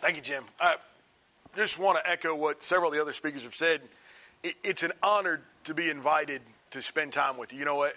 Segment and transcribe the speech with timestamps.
[0.00, 0.44] Thank you, Jim.
[0.58, 0.76] I
[1.56, 3.82] just want to echo what several of the other speakers have said.
[4.42, 7.58] It's an honor to be invited to spend time with you.
[7.58, 7.92] You know what?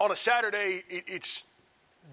[0.00, 1.44] On a Saturday, it's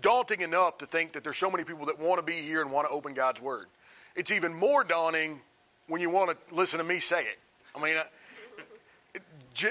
[0.02, 2.70] daunting enough to think that there's so many people that want to be here and
[2.70, 3.68] want to open God's Word.
[4.14, 5.40] It's even more daunting
[5.88, 7.40] when you want to listen to me say it.
[7.74, 7.96] I mean,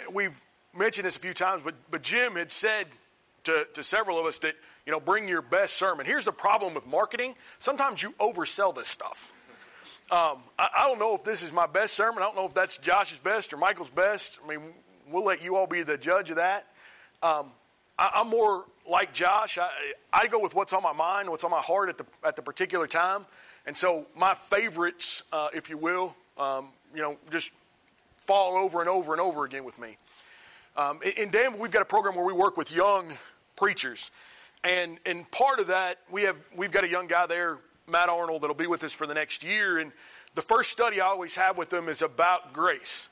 [0.14, 0.43] we've
[0.75, 2.86] mentioned this a few times, but, but Jim had said
[3.45, 4.54] to, to several of us that,
[4.86, 6.07] you know, bring your best sermon.
[6.07, 9.32] Here's the problem with marketing sometimes you oversell this stuff.
[10.11, 12.22] Um, I, I, don't know if this is my best sermon.
[12.22, 14.40] I don't know if that's Josh's best or Michael's best.
[14.43, 14.61] I mean,
[15.11, 16.67] we'll let you all be the judge of that.
[17.22, 17.50] Um,
[17.98, 19.59] I, am more like Josh.
[19.59, 19.68] I,
[20.11, 22.43] I, go with what's on my mind, what's on my heart at the at the
[22.43, 23.26] particular time,
[23.67, 27.50] and so my favorites, uh, if you will, um, you know, just
[28.17, 29.98] fall over and over and over again with me.
[30.76, 33.12] Um, in Danville, we've got a program where we work with young
[33.58, 34.11] preachers,
[34.62, 37.58] and and part of that we have we've got a young guy there,
[37.89, 39.78] Matt Arnold, that'll be with us for the next year.
[39.78, 39.92] And
[40.34, 43.09] the first study I always have with them is about grace.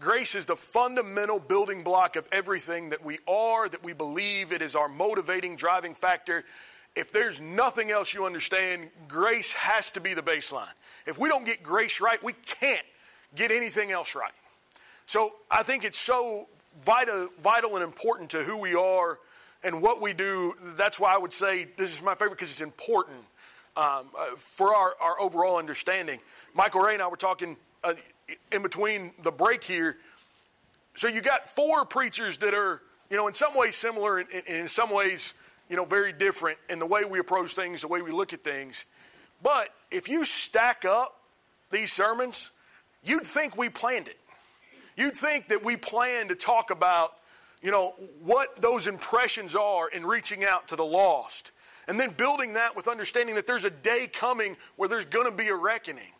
[0.00, 4.52] Grace is the fundamental building block of everything that we are, that we believe.
[4.52, 6.44] It is our motivating, driving factor.
[6.94, 10.68] If there's nothing else you understand, grace has to be the baseline.
[11.06, 12.86] If we don't get grace right, we can't
[13.34, 14.32] get anything else right.
[15.06, 19.18] So I think it's so vital, vital and important to who we are
[19.62, 20.54] and what we do.
[20.76, 23.18] That's why I would say this is my favorite because it's important
[23.76, 26.20] um, uh, for our, our overall understanding.
[26.54, 27.94] Michael Ray and I were talking uh,
[28.52, 29.96] in between the break here.
[30.96, 34.68] So you got four preachers that are, you know, in some ways similar and in
[34.68, 35.34] some ways,
[35.68, 38.42] you know, very different in the way we approach things, the way we look at
[38.42, 38.86] things.
[39.42, 41.20] But if you stack up
[41.70, 42.50] these sermons,
[43.04, 44.18] you'd think we planned it.
[44.96, 47.12] You'd think that we planned to talk about,
[47.62, 51.52] you know, what those impressions are in reaching out to the lost.
[51.86, 55.36] And then building that with understanding that there's a day coming where there's going to
[55.36, 56.12] be a reckoning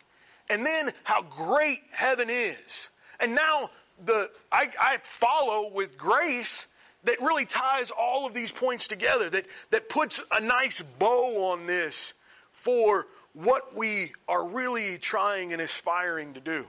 [0.49, 2.89] and then how great heaven is.
[3.19, 3.69] And now
[4.03, 6.67] the I, I, follow with grace
[7.03, 11.67] that really ties all of these points together, that, that puts a nice bow on
[11.67, 12.13] this
[12.51, 16.65] for what we are really trying and aspiring to do.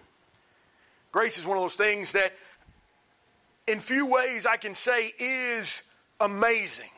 [1.13, 2.33] Grace is one of those things that,
[3.71, 5.83] in few ways, I can say is
[6.21, 6.91] amazing.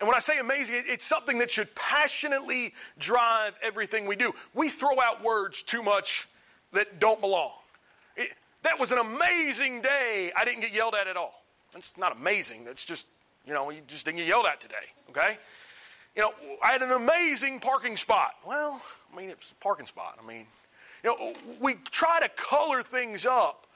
[0.00, 4.34] And when I say amazing, it's something that should passionately drive everything we do.
[4.52, 6.28] We throw out words too much
[6.72, 7.52] that don't belong.
[8.16, 8.30] It,
[8.62, 10.32] that was an amazing day.
[10.36, 11.44] I didn't get yelled at at all.
[11.72, 12.64] That's not amazing.
[12.64, 13.06] That's just,
[13.46, 14.74] you know, you just didn't get yelled at today,
[15.10, 15.38] okay?
[16.16, 18.34] You know, I had an amazing parking spot.
[18.44, 20.18] Well, I mean, it's a parking spot.
[20.22, 20.46] I mean,
[21.04, 23.66] you know, we try to color things up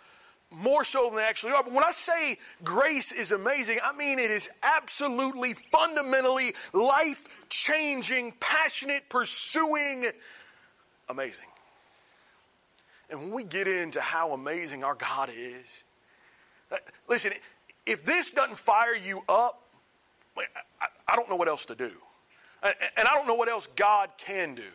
[0.51, 1.63] more so than they actually are.
[1.63, 8.35] But when I say grace is amazing, I mean it is absolutely, fundamentally life changing,
[8.41, 10.11] passionate, pursuing,
[11.09, 11.47] amazing.
[13.11, 15.85] And when we get into how amazing our God is,
[16.73, 16.77] uh,
[17.09, 17.33] listen,
[17.85, 19.63] if this doesn't fire you up,
[21.09, 21.93] I don't know what else to do.
[22.63, 22.75] And
[23.09, 24.69] I don't know what else God can do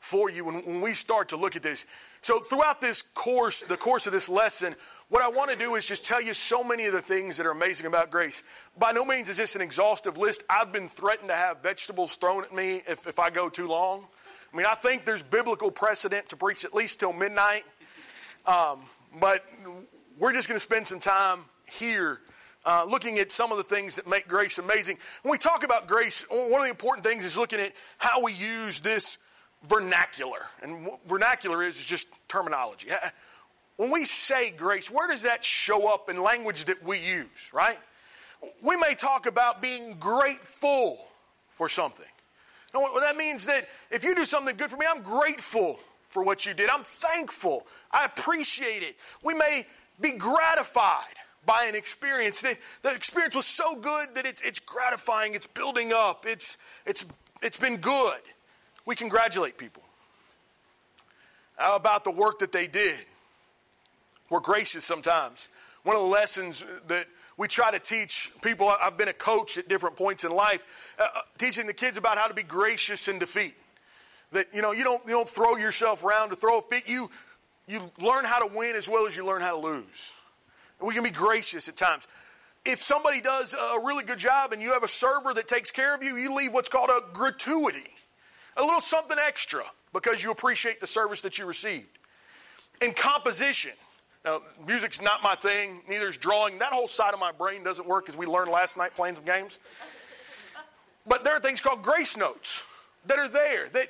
[0.00, 1.86] for you when, when we start to look at this.
[2.22, 4.74] So throughout this course, the course of this lesson,
[5.10, 7.44] what I want to do is just tell you so many of the things that
[7.44, 8.44] are amazing about grace.
[8.78, 10.44] By no means is this an exhaustive list.
[10.48, 14.06] I've been threatened to have vegetables thrown at me if, if I go too long.
[14.52, 17.64] I mean, I think there's biblical precedent to preach at least till midnight.
[18.46, 18.82] Um,
[19.18, 19.44] but
[20.16, 22.20] we're just going to spend some time here
[22.64, 24.96] uh, looking at some of the things that make grace amazing.
[25.22, 28.32] When we talk about grace, one of the important things is looking at how we
[28.32, 29.18] use this
[29.64, 30.46] vernacular.
[30.62, 32.90] And vernacular is, is just terminology.
[33.80, 37.78] When we say grace, where does that show up in language that we use, right?
[38.60, 40.98] We may talk about being grateful
[41.48, 42.04] for something.
[42.74, 46.52] That means that if you do something good for me, I'm grateful for what you
[46.52, 46.68] did.
[46.68, 47.66] I'm thankful.
[47.90, 48.96] I appreciate it.
[49.24, 49.64] We may
[49.98, 51.16] be gratified
[51.46, 52.42] by an experience.
[52.42, 57.06] that the experience was so good that it's, it's gratifying, it's building up, it's, it's,
[57.40, 58.20] it's been good.
[58.84, 59.84] We congratulate people
[61.58, 63.06] about the work that they did.
[64.30, 65.48] We're gracious sometimes.
[65.82, 67.06] One of the lessons that
[67.36, 70.66] we try to teach people, I've been a coach at different points in life,
[70.98, 73.54] uh, uh, teaching the kids about how to be gracious in defeat.
[74.32, 76.88] That, you know, you don't, you don't throw yourself around to throw a fit.
[76.88, 77.10] You,
[77.66, 80.12] you learn how to win as well as you learn how to lose.
[80.80, 82.06] We can be gracious at times.
[82.64, 85.94] If somebody does a really good job and you have a server that takes care
[85.94, 87.90] of you, you leave what's called a gratuity
[88.56, 91.98] a little something extra because you appreciate the service that you received.
[92.80, 93.72] In composition,
[94.24, 96.58] now music's not my thing, neither is drawing.
[96.58, 99.24] That whole side of my brain doesn't work as we learned last night playing some
[99.24, 99.58] games.
[101.06, 102.64] But there are things called grace notes
[103.06, 103.88] that are there that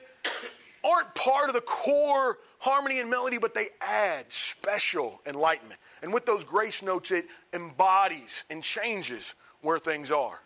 [0.84, 5.80] aren't part of the core harmony and melody, but they add special enlightenment.
[6.02, 10.38] And with those grace notes, it embodies and changes where things are.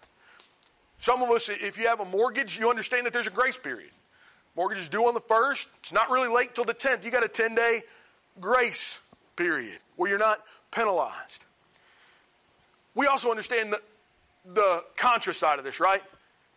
[0.99, 3.91] Some of us, if you have a mortgage, you understand that there's a grace period.
[4.57, 5.69] Mortgage is due on the first.
[5.81, 7.05] It's not really late till the 10th.
[7.05, 7.83] You got a 10 day
[8.41, 9.01] grace
[9.37, 10.41] period where you're not
[10.71, 11.45] penalized.
[12.95, 13.81] We also understand the,
[14.53, 16.03] the contra side of this, right?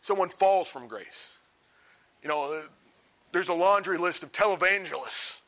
[0.02, 1.30] Someone falls from grace.
[2.22, 2.64] You know,
[3.32, 5.40] there's a laundry list of televangelists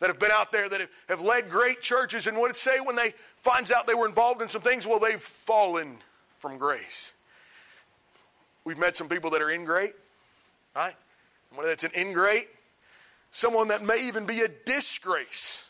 [0.00, 2.96] that have been out there that have led great churches, and what it say when
[2.96, 4.86] they finds out they were involved in some things?
[4.86, 5.98] Well, they've fallen
[6.34, 7.14] from grace.
[8.64, 9.94] We've met some people that are ingrate,
[10.74, 10.94] right?
[11.54, 12.48] Whether it's an ingrate,
[13.30, 15.65] someone that may even be a disgrace.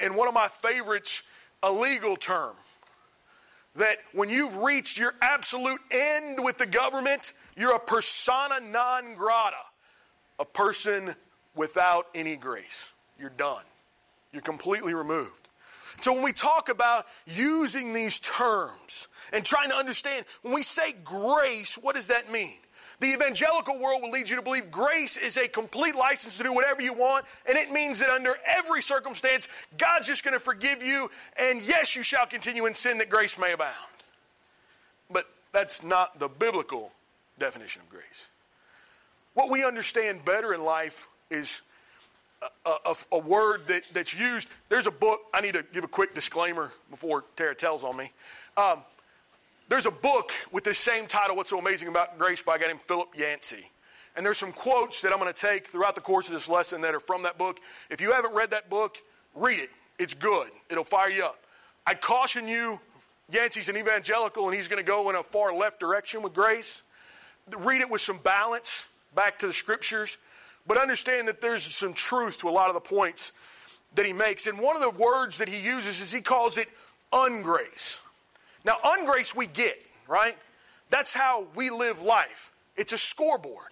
[0.00, 1.22] And one of my favorites,
[1.62, 2.56] a legal term,
[3.76, 9.56] that when you've reached your absolute end with the government, you're a persona non grata,
[10.38, 11.14] a person
[11.54, 12.90] without any grace.
[13.18, 13.64] You're done.
[14.32, 15.48] You're completely removed.
[16.00, 20.92] So when we talk about using these terms and trying to understand, when we say
[20.92, 22.56] grace, what does that mean?
[22.98, 26.52] The evangelical world will lead you to believe grace is a complete license to do
[26.52, 30.82] whatever you want, and it means that under every circumstance, God's just going to forgive
[30.82, 33.74] you, and yes, you shall continue in sin that grace may abound.
[35.10, 36.90] But that's not the biblical
[37.38, 38.28] definition of grace.
[39.34, 41.60] What we understand better in life is
[42.64, 44.48] a, a, a, word that, that's used.
[44.70, 48.12] There's a book, I need to give a quick disclaimer before Tara tells on me.
[48.56, 48.82] Um,
[49.68, 52.68] there's a book with this same title, What's So Amazing About Grace, by a guy
[52.68, 53.70] named Philip Yancey.
[54.14, 56.80] And there's some quotes that I'm going to take throughout the course of this lesson
[56.82, 57.58] that are from that book.
[57.90, 58.96] If you haven't read that book,
[59.34, 59.70] read it.
[59.98, 61.38] It's good, it'll fire you up.
[61.86, 62.80] I caution you,
[63.30, 66.82] Yancey's an evangelical and he's going to go in a far left direction with grace.
[67.58, 70.18] Read it with some balance back to the scriptures,
[70.66, 73.32] but understand that there's some truth to a lot of the points
[73.94, 74.46] that he makes.
[74.46, 76.68] And one of the words that he uses is he calls it
[77.12, 78.00] ungrace.
[78.66, 80.36] Now, ungrace we get, right?
[80.90, 82.52] That's how we live life.
[82.76, 83.68] It's a scoreboard.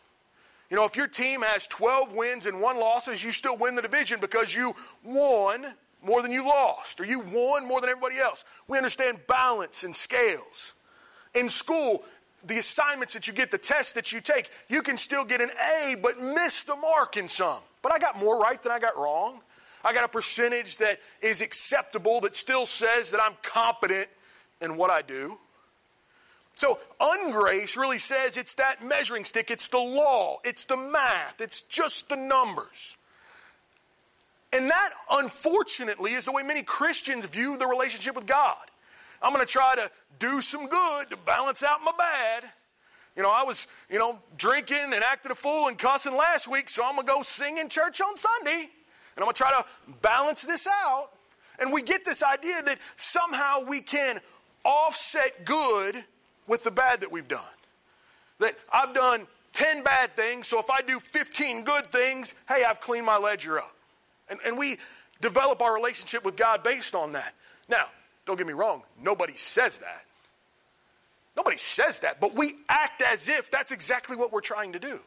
[0.70, 3.82] You know, if your team has 12 wins and one losses, you still win the
[3.82, 5.66] division because you won
[6.02, 8.44] more than you lost, or you won more than everybody else.
[8.68, 10.74] We understand balance and scales.
[11.34, 12.04] In school,
[12.46, 15.50] the assignments that you get, the tests that you take, you can still get an
[15.76, 17.58] A, but miss the mark in some.
[17.82, 19.40] But I got more right than I got wrong.
[19.82, 24.08] I got a percentage that is acceptable that still says that I'm competent
[24.60, 25.38] in what I do.
[26.56, 31.62] So, ungrace really says it's that measuring stick, it's the law, it's the math, it's
[31.62, 32.96] just the numbers.
[34.52, 38.56] And that, unfortunately, is the way many Christians view the relationship with God.
[39.20, 39.90] I'm going to try to
[40.20, 42.44] do some good to balance out my bad.
[43.16, 46.68] You know, I was, you know, drinking and acting a fool and cussing last week,
[46.68, 48.68] so I'm going to go sing in church on Sunday.
[49.16, 49.64] And I'm going to try to
[50.02, 51.10] balance this out.
[51.58, 54.20] And we get this idea that somehow we can
[54.64, 56.04] offset good
[56.46, 57.40] with the bad that we've done.
[58.40, 62.80] That I've done 10 bad things, so if I do 15 good things, hey, I've
[62.80, 63.74] cleaned my ledger up.
[64.28, 64.78] And, and we
[65.20, 67.34] develop our relationship with God based on that.
[67.68, 67.86] Now,
[68.26, 70.04] don't get me wrong, nobody says that.
[71.36, 75.00] Nobody says that, but we act as if that's exactly what we're trying to do.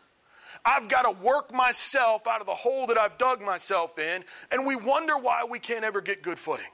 [0.65, 4.65] I've got to work myself out of the hole that I've dug myself in, and
[4.65, 6.65] we wonder why we can't ever get good footing.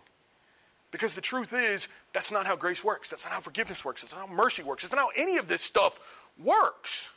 [0.91, 3.10] Because the truth is, that's not how grace works.
[3.10, 4.03] That's not how forgiveness works.
[4.03, 4.84] That's not how mercy works.
[4.84, 6.00] That's not how any of this stuff
[6.41, 7.12] works.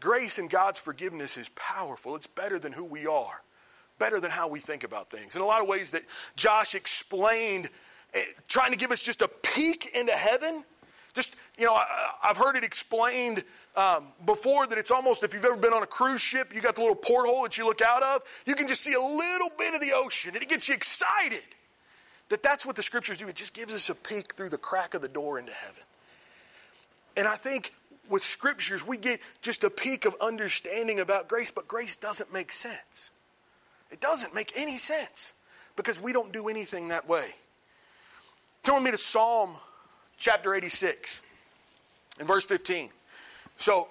[0.00, 2.16] Grace and God's forgiveness is powerful.
[2.16, 3.40] It's better than who we are,
[4.00, 5.36] better than how we think about things.
[5.36, 6.02] In a lot of ways that
[6.34, 7.70] Josh explained,
[8.14, 10.64] eh, trying to give us just a peek into heaven.
[11.14, 11.86] Just, you know, I,
[12.22, 13.44] have heard it explained
[13.76, 16.74] um, before that it's almost, if you've ever been on a cruise ship, you got
[16.74, 19.72] the little porthole that you look out of, you can just see a little bit
[19.72, 21.42] of the ocean and it gets you excited
[22.32, 23.28] that that's what the scriptures do.
[23.28, 25.82] It just gives us a peek through the crack of the door into heaven.
[27.14, 27.74] And I think
[28.08, 32.50] with scriptures, we get just a peek of understanding about grace, but grace doesn't make
[32.50, 33.10] sense.
[33.90, 35.34] It doesn't make any sense
[35.76, 37.34] because we don't do anything that way.
[38.62, 39.56] Turn with me to Psalm
[40.16, 41.20] chapter 86
[42.18, 42.88] and verse 15.
[43.58, 43.88] So,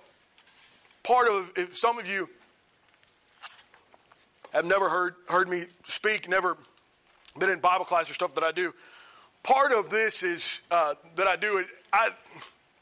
[1.04, 2.28] part of, if some of you
[4.52, 6.58] have never heard, heard me speak, never
[7.38, 8.74] been in Bible class or stuff that I do.
[9.44, 11.68] Part of this is uh, that I do it.
[11.92, 12.10] I,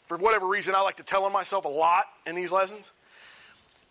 [0.05, 2.91] for whatever reason, I like to tell on myself a lot in these lessons.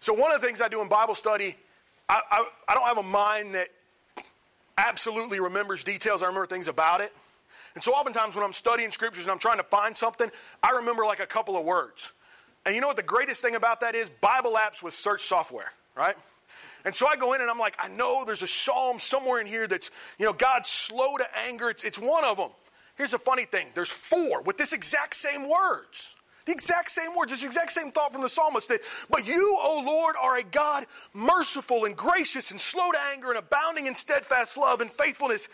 [0.01, 1.57] So one of the things I do in Bible study,
[2.09, 3.69] I, I, I don't have a mind that
[4.77, 6.23] absolutely remembers details.
[6.23, 7.13] I remember things about it.
[7.75, 10.31] And so oftentimes when I'm studying scriptures and I'm trying to find something,
[10.63, 12.13] I remember like a couple of words.
[12.67, 14.11] And you know what the greatest thing about that is?
[14.21, 16.17] Bible apps with search software, right?
[16.85, 19.47] And so I go in and I'm like, I know there's a psalm somewhere in
[19.47, 21.71] here that's, you know, God's slow to anger.
[21.71, 22.51] It's, it's one of them.
[22.97, 26.15] Here's the funny thing there's four with this exact same words.
[26.47, 29.83] The exact same words, this exact same thought from the psalmist that, but you, O
[29.85, 34.57] Lord, are a God merciful and gracious and slow to anger and abounding in steadfast
[34.57, 35.51] love and faithfulness.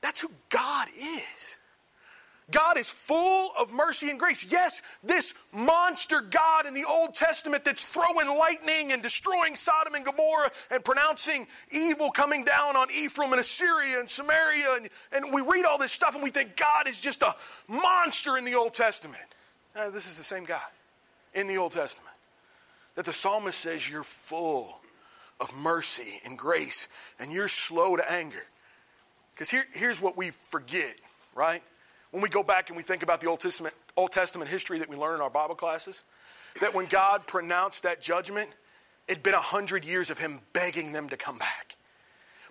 [0.00, 1.58] That's who God is.
[2.52, 4.44] God is full of mercy and grace.
[4.48, 10.04] Yes, this monster God in the Old Testament that's throwing lightning and destroying Sodom and
[10.04, 14.76] Gomorrah and pronouncing evil coming down on Ephraim and Assyria and Samaria.
[14.76, 17.34] And, and we read all this stuff and we think God is just a
[17.66, 19.22] monster in the Old Testament.
[19.74, 20.60] Uh, this is the same God
[21.34, 22.14] in the Old Testament.
[22.94, 24.78] That the psalmist says you're full
[25.40, 28.44] of mercy and grace and you're slow to anger.
[29.30, 30.94] Because here, here's what we forget,
[31.34, 31.62] right?
[32.12, 34.88] When we go back and we think about the Old Testament, Old Testament history that
[34.88, 36.02] we learn in our Bible classes,
[36.60, 38.50] that when God pronounced that judgment,
[39.08, 41.74] it'd been a hundred years of him begging them to come back.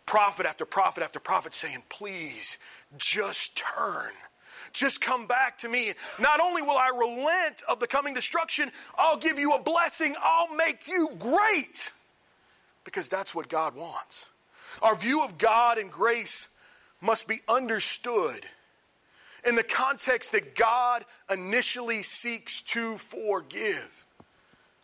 [0.07, 2.57] Prophet after prophet after prophet saying, please,
[2.97, 4.11] just turn.
[4.73, 5.93] Just come back to me.
[6.19, 10.15] Not only will I relent of the coming destruction, I'll give you a blessing.
[10.19, 11.93] I'll make you great.
[12.83, 14.29] Because that's what God wants.
[14.81, 16.49] Our view of God and grace
[16.99, 18.45] must be understood
[19.45, 24.05] in the context that God initially seeks to forgive.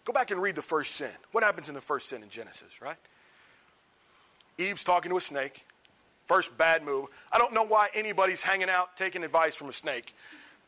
[0.05, 1.11] Go back and read the first sin.
[1.31, 2.97] What happens in the first sin in Genesis, right?
[4.57, 5.65] Eve's talking to a snake.
[6.25, 7.07] First bad move.
[7.31, 10.15] I don't know why anybody's hanging out taking advice from a snake.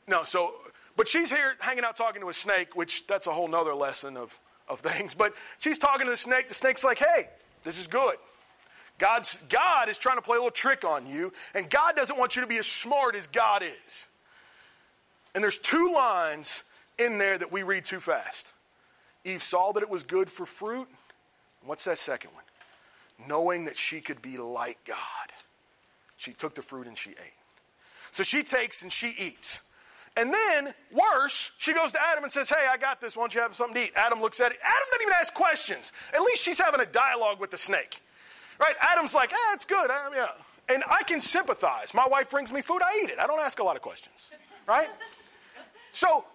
[0.08, 0.54] No, so,
[0.96, 4.18] but she's here hanging out talking to a snake, which that's a whole nother lesson
[4.18, 5.14] of, of things.
[5.14, 6.48] But she's talking to the snake.
[6.48, 7.30] The snake's like, hey,
[7.64, 8.16] this is good.
[9.00, 12.36] God's, God is trying to play a little trick on you, and God doesn't want
[12.36, 14.08] you to be as smart as God is.
[15.34, 16.64] And there's two lines
[16.98, 18.54] in there that we read too fast.
[19.24, 20.88] Eve saw that it was good for fruit.
[21.66, 22.44] What's that second one?
[23.28, 24.98] Knowing that she could be like God.
[26.18, 27.40] She took the fruit and she ate.
[28.12, 29.62] So she takes and she eats.
[30.18, 33.16] And then, worse, she goes to Adam and says, Hey, I got this.
[33.16, 33.92] Why don't you have something to eat?
[33.96, 34.58] Adam looks at it.
[34.64, 35.92] Adam doesn't even ask questions.
[36.14, 38.02] At least she's having a dialogue with the snake.
[38.60, 38.76] Right?
[38.82, 39.90] Adam's like, eh, it's good.
[39.90, 40.28] I, yeah.
[40.74, 41.94] And I can sympathize.
[41.94, 43.20] My wife brings me food, I eat it.
[43.20, 44.30] I don't ask a lot of questions.
[44.68, 44.90] Right?
[45.92, 46.26] So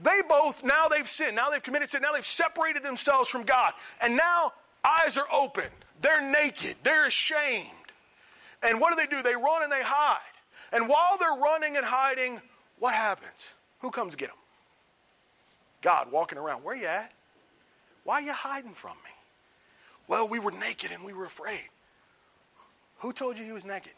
[0.00, 1.36] they both, now they've sinned.
[1.36, 2.02] Now they've committed sin.
[2.02, 3.72] Now they've separated themselves from God.
[4.00, 4.52] And now
[4.84, 5.64] eyes are open.
[6.00, 6.76] They're naked.
[6.84, 7.68] They're ashamed.
[8.62, 9.22] And what do they do?
[9.22, 10.18] They run and they hide.
[10.72, 12.40] And while they're running and hiding,
[12.78, 13.54] what happens?
[13.80, 14.38] Who comes get them?
[15.82, 16.64] God walking around.
[16.64, 17.12] Where are you at?
[18.04, 19.13] Why are you hiding from me?
[20.06, 21.68] Well, we were naked and we were afraid.
[22.98, 23.92] Who told you he was naked?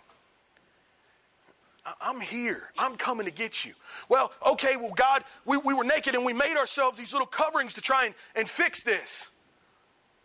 [2.01, 2.65] I'm here.
[2.77, 3.73] I'm coming to get you.
[4.09, 7.75] Well, okay, well, God, we, we were naked and we made ourselves these little coverings
[7.75, 9.31] to try and, and fix this.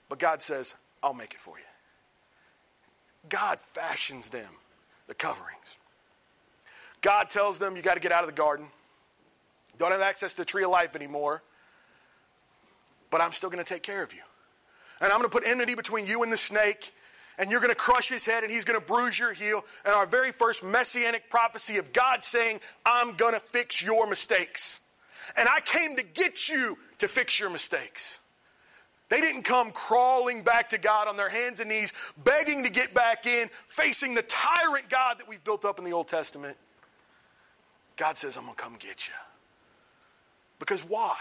[0.09, 1.65] But God says, I'll make it for you.
[3.29, 4.49] God fashions them
[5.07, 5.77] the coverings.
[7.01, 8.65] God tells them, you got to get out of the garden.
[9.77, 11.43] Don't have access to the tree of life anymore.
[13.11, 14.21] But I'm still going to take care of you
[15.01, 16.93] and I'm going to put enmity between you and the snake,
[17.37, 19.65] and you're going to crush his head, and he's going to bruise your heel.
[19.83, 24.79] And our very first messianic prophecy of God saying, I'm going to fix your mistakes.
[25.35, 28.19] And I came to get you to fix your mistakes.
[29.09, 31.91] They didn't come crawling back to God on their hands and knees,
[32.23, 35.91] begging to get back in, facing the tyrant God that we've built up in the
[35.91, 36.55] Old Testament.
[37.97, 39.13] God says, I'm going to come get you.
[40.59, 41.15] Because why?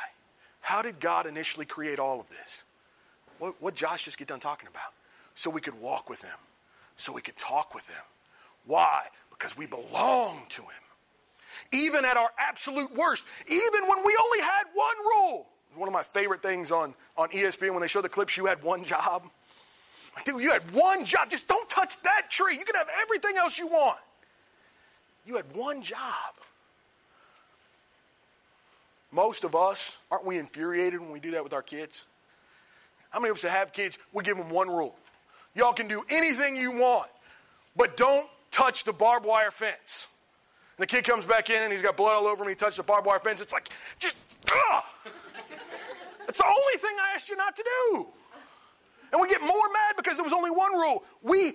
[0.60, 2.64] How did God initially create all of this?
[3.40, 4.92] What, what Josh just get done talking about?
[5.34, 6.36] So we could walk with him,
[6.96, 8.02] so we could talk with him.
[8.66, 9.06] Why?
[9.30, 10.70] Because we belong to him.
[11.72, 15.46] Even at our absolute worst, even when we only had one rule.
[15.74, 18.62] One of my favorite things on, on ESPN when they show the clips, you had
[18.62, 19.24] one job.
[20.24, 21.30] Dude, you had one job.
[21.30, 22.58] Just don't touch that tree.
[22.58, 23.98] You can have everything else you want.
[25.24, 26.34] You had one job.
[29.12, 32.04] Most of us, aren't we infuriated when we do that with our kids?
[33.10, 34.96] How many of us that have kids, we give them one rule.
[35.54, 37.10] Y'all can do anything you want,
[37.76, 40.08] but don't touch the barbed wire fence.
[40.76, 42.48] And the kid comes back in and he's got blood all over him.
[42.48, 43.40] He touched the barbed wire fence.
[43.40, 44.16] It's like, just,
[44.50, 44.84] ugh.
[46.28, 48.06] It's the only thing I asked you not to do.
[49.12, 51.02] And we get more mad because there was only one rule.
[51.22, 51.54] We,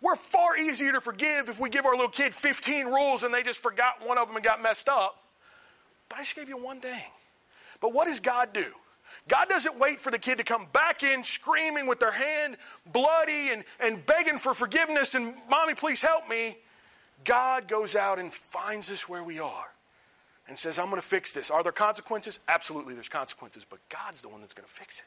[0.00, 3.42] we're far easier to forgive if we give our little kid 15 rules and they
[3.42, 5.22] just forgot one of them and got messed up.
[6.08, 7.02] But I just gave you one thing.
[7.80, 8.64] But what does God do?
[9.28, 12.56] God doesn't wait for the kid to come back in screaming with their hand
[12.92, 16.56] bloody and, and begging for forgiveness and, Mommy, please help me.
[17.24, 19.68] God goes out and finds us where we are,
[20.48, 21.52] and says, I'm going to fix this.
[21.52, 22.40] Are there consequences?
[22.48, 25.06] Absolutely, there's consequences, but God's the one that's going to fix it.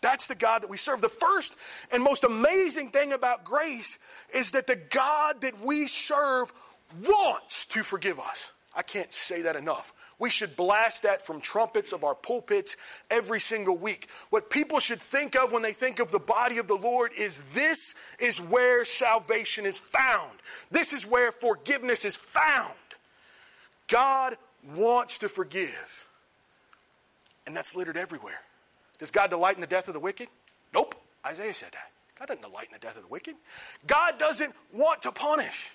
[0.00, 1.00] That's the God that we serve.
[1.00, 1.56] The first
[1.92, 3.98] and most amazing thing about grace
[4.32, 6.52] is that the God that we serve
[7.04, 8.52] wants to forgive us.
[8.74, 9.92] I can't say that enough.
[10.18, 12.76] We should blast that from trumpets of our pulpits
[13.10, 14.08] every single week.
[14.30, 17.38] What people should think of when they think of the body of the Lord is
[17.52, 20.38] this is where salvation is found.
[20.70, 22.72] This is where forgiveness is found.
[23.88, 24.38] God
[24.74, 26.08] wants to forgive.
[27.46, 28.40] And that's littered everywhere.
[28.98, 30.28] Does God delight in the death of the wicked?
[30.72, 30.94] Nope.
[31.26, 31.90] Isaiah said that.
[32.18, 33.34] God doesn't delight in the death of the wicked.
[33.86, 35.72] God doesn't want to punish.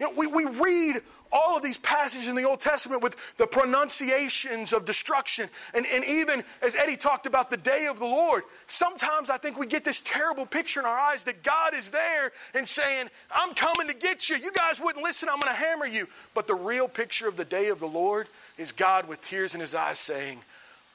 [0.00, 3.46] You know, we, we read all of these passages in the Old Testament with the
[3.46, 5.50] pronunciations of destruction.
[5.74, 9.58] And, and even as Eddie talked about the day of the Lord, sometimes I think
[9.58, 13.52] we get this terrible picture in our eyes that God is there and saying, I'm
[13.52, 14.36] coming to get you.
[14.36, 16.08] You guys wouldn't listen, I'm going to hammer you.
[16.34, 18.26] But the real picture of the day of the Lord
[18.56, 20.40] is God with tears in his eyes saying,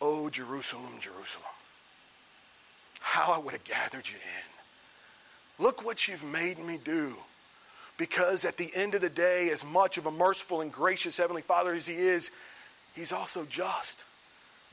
[0.01, 1.45] Oh, Jerusalem, Jerusalem,
[2.99, 5.63] how I would have gathered you in.
[5.63, 7.15] Look what you've made me do.
[7.97, 11.41] Because at the end of the day, as much of a merciful and gracious Heavenly
[11.41, 12.31] Father as He is,
[12.93, 14.03] He's also just.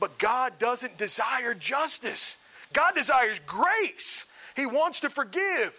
[0.00, 2.36] But God doesn't desire justice,
[2.72, 4.26] God desires grace.
[4.56, 5.78] He wants to forgive.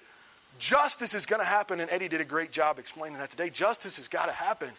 [0.57, 3.49] Justice is going to happen, and Eddie did a great job explaining that today.
[3.49, 4.69] Justice has got to happen.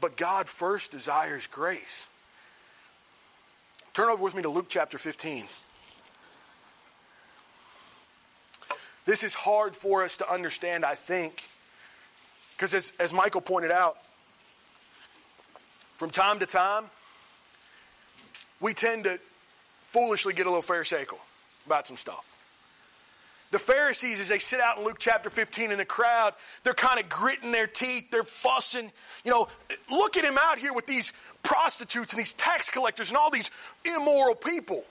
[0.00, 2.06] But God first desires grace.
[3.94, 5.48] Turn over with me to Luke chapter 15.
[9.06, 11.42] This is hard for us to understand, I think,
[12.56, 13.96] because as, as Michael pointed out,
[15.96, 16.84] from time to time,
[18.60, 19.18] we tend to
[19.82, 21.18] foolishly get a little pharisaical
[21.64, 22.36] about some stuff.
[23.52, 26.34] The Pharisees, as they sit out in Luke chapter 15 in the crowd,
[26.64, 28.90] they're kind of gritting their teeth, they're fussing.
[29.24, 29.48] You know,
[29.90, 31.12] look at him out here with these
[31.44, 33.50] prostitutes and these tax collectors and all these
[33.84, 34.84] immoral people.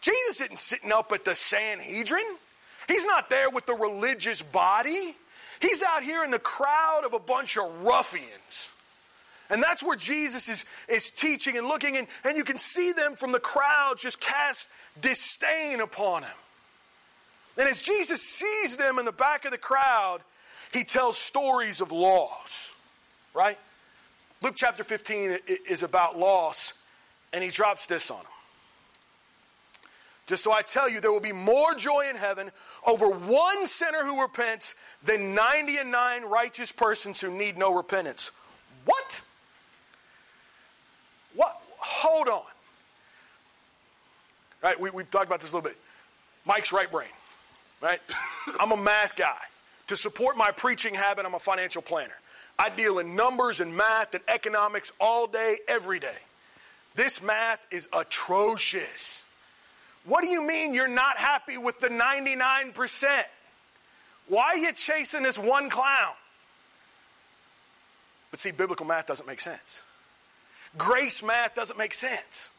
[0.00, 2.26] Jesus isn't sitting up at the Sanhedrin.
[2.92, 5.16] He's not there with the religious body.
[5.60, 8.68] He's out here in the crowd of a bunch of ruffians.
[9.48, 13.16] And that's where Jesus is, is teaching and looking, and, and you can see them
[13.16, 14.68] from the crowd just cast
[15.00, 16.36] disdain upon him.
[17.56, 20.20] And as Jesus sees them in the back of the crowd,
[20.70, 22.72] he tells stories of loss,
[23.32, 23.58] right?
[24.42, 26.74] Luke chapter 15 is about loss,
[27.32, 28.26] and he drops this on them.
[30.26, 32.50] Just so I tell you, there will be more joy in heaven
[32.86, 38.30] over one sinner who repents than 90 and 9 righteous persons who need no repentance.
[38.84, 39.20] What?
[41.34, 41.60] What?
[41.78, 42.42] Hold on.
[44.62, 45.76] Right, we, we've talked about this a little bit.
[46.44, 47.08] Mike's right brain,
[47.80, 48.00] right?
[48.60, 49.38] I'm a math guy.
[49.88, 52.14] To support my preaching habit, I'm a financial planner.
[52.58, 56.16] I deal in numbers and math and economics all day, every day.
[56.94, 59.24] This math is atrocious.
[60.04, 63.22] What do you mean you're not happy with the 99%?
[64.28, 66.14] Why are you chasing this one clown?
[68.30, 69.82] But see, biblical math doesn't make sense.
[70.76, 72.50] Grace math doesn't make sense.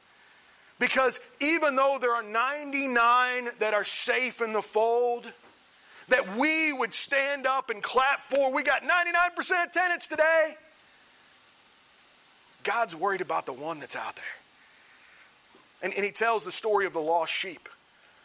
[0.79, 5.31] Because even though there are 99 that are safe in the fold,
[6.09, 10.55] that we would stand up and clap for, we got 99% attendance today.
[12.63, 14.25] God's worried about the one that's out there.
[15.83, 17.69] And, and he tells the story of the lost sheep.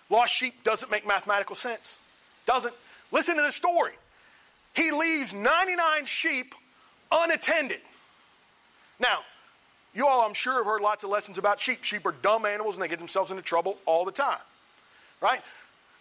[0.08, 1.98] Lost sheep doesn't make mathematical sense.
[2.46, 2.74] Doesn't.
[3.12, 3.92] Listen to the story.
[4.74, 6.54] He leaves 99 sheep
[7.10, 7.80] unattended.
[9.00, 9.18] Now,
[9.94, 11.82] you all, I'm sure, have heard lots of lessons about sheep.
[11.82, 14.38] Sheep are dumb animals and they get themselves into trouble all the time.
[15.20, 15.40] Right?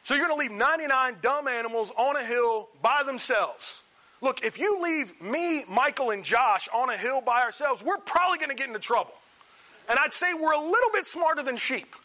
[0.04, 3.82] So you're going to leave 99 dumb animals on a hill by themselves.
[4.22, 8.38] Look, if you leave me, Michael, and Josh on a hill by ourselves, we're probably
[8.38, 9.13] going to get into trouble.
[9.89, 11.95] And I'd say we're a little bit smarter than sheep.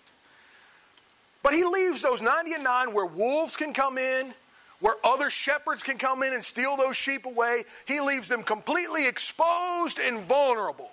[1.42, 4.32] But he leaves those 99 where wolves can come in,
[4.80, 7.64] where other shepherds can come in and steal those sheep away.
[7.86, 10.90] He leaves them completely exposed and vulnerable.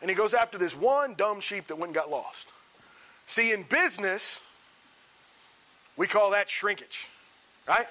[0.00, 2.48] And he goes after this one dumb sheep that went and got lost.
[3.26, 4.40] See, in business,
[5.96, 7.08] we call that shrinkage,
[7.68, 7.86] right?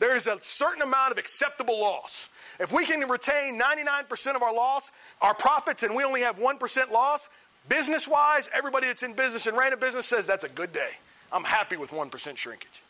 [0.00, 2.30] There is a certain amount of acceptable loss.
[2.58, 6.90] If we can retain 99% of our loss, our profits, and we only have 1%
[6.90, 7.28] loss,
[7.68, 10.90] business wise, everybody that's in business and ran a business says that's a good day.
[11.30, 12.82] I'm happy with 1% shrinkage.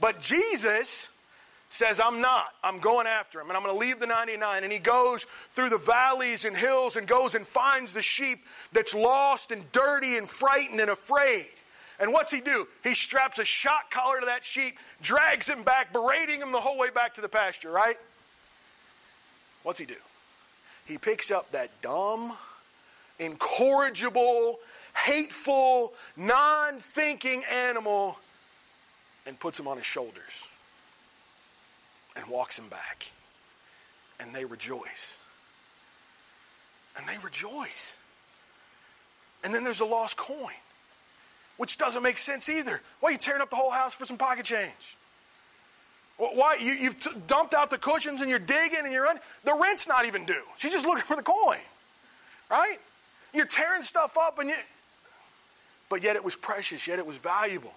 [0.00, 1.10] But Jesus
[1.68, 2.46] says, I'm not.
[2.62, 4.62] I'm going after him, and I'm going to leave the 99.
[4.64, 8.94] And he goes through the valleys and hills and goes and finds the sheep that's
[8.94, 11.46] lost and dirty and frightened and afraid.
[12.00, 12.66] And what's he do?
[12.82, 16.78] He straps a shock collar to that sheep, drags him back, berating him the whole
[16.78, 17.96] way back to the pasture, right?
[19.62, 19.96] What's he do?
[20.90, 22.36] he picks up that dumb,
[23.18, 24.58] incorrigible,
[24.94, 28.18] hateful, non thinking animal
[29.24, 30.48] and puts him on his shoulders
[32.16, 33.06] and walks him back.
[34.18, 35.16] And they rejoice.
[36.96, 37.96] And they rejoice.
[39.44, 40.52] And then there's a lost coin,
[41.60, 42.80] which doesn't make sense either.
[43.00, 44.96] Why are you tearing up the whole house for some pocket change?
[46.16, 49.20] Why you, have t- dumped out the cushions and you're digging and you're running.
[49.44, 50.42] The rent's not even due.
[50.56, 51.58] She's just looking for the coin,
[52.50, 52.78] right?
[53.34, 54.56] You're tearing stuff up and you,
[55.90, 56.86] but yet it was precious.
[56.86, 57.74] Yet it was valuable.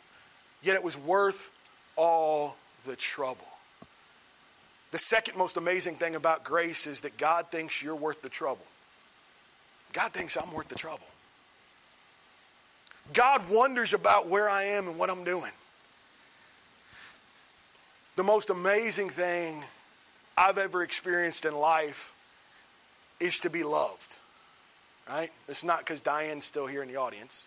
[0.62, 1.52] Yet it was worth
[1.98, 3.48] all the trouble.
[4.92, 8.66] The second most amazing thing about grace is that God thinks you're worth the trouble.
[9.92, 11.04] God thinks I'm worth the trouble.
[13.12, 15.52] God wonders about where I am and what I'm doing.
[18.16, 19.64] The most amazing thing
[20.38, 22.16] I've ever experienced in life
[23.20, 24.20] is to be loved.
[25.10, 25.32] Right?
[25.50, 27.46] It's not because Diane's still here in the audience.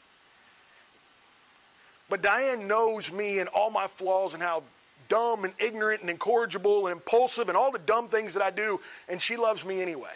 [2.09, 4.63] But Diane knows me and all my flaws and how
[5.09, 8.81] dumb and ignorant and incorrigible and impulsive and all the dumb things that I do,
[9.09, 10.13] and she loves me anyway.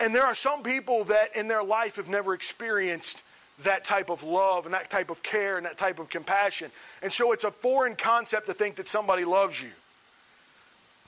[0.00, 3.22] And there are some people that in their life have never experienced
[3.64, 6.70] that type of love and that type of care and that type of compassion.
[7.02, 9.70] And so it's a foreign concept to think that somebody loves you.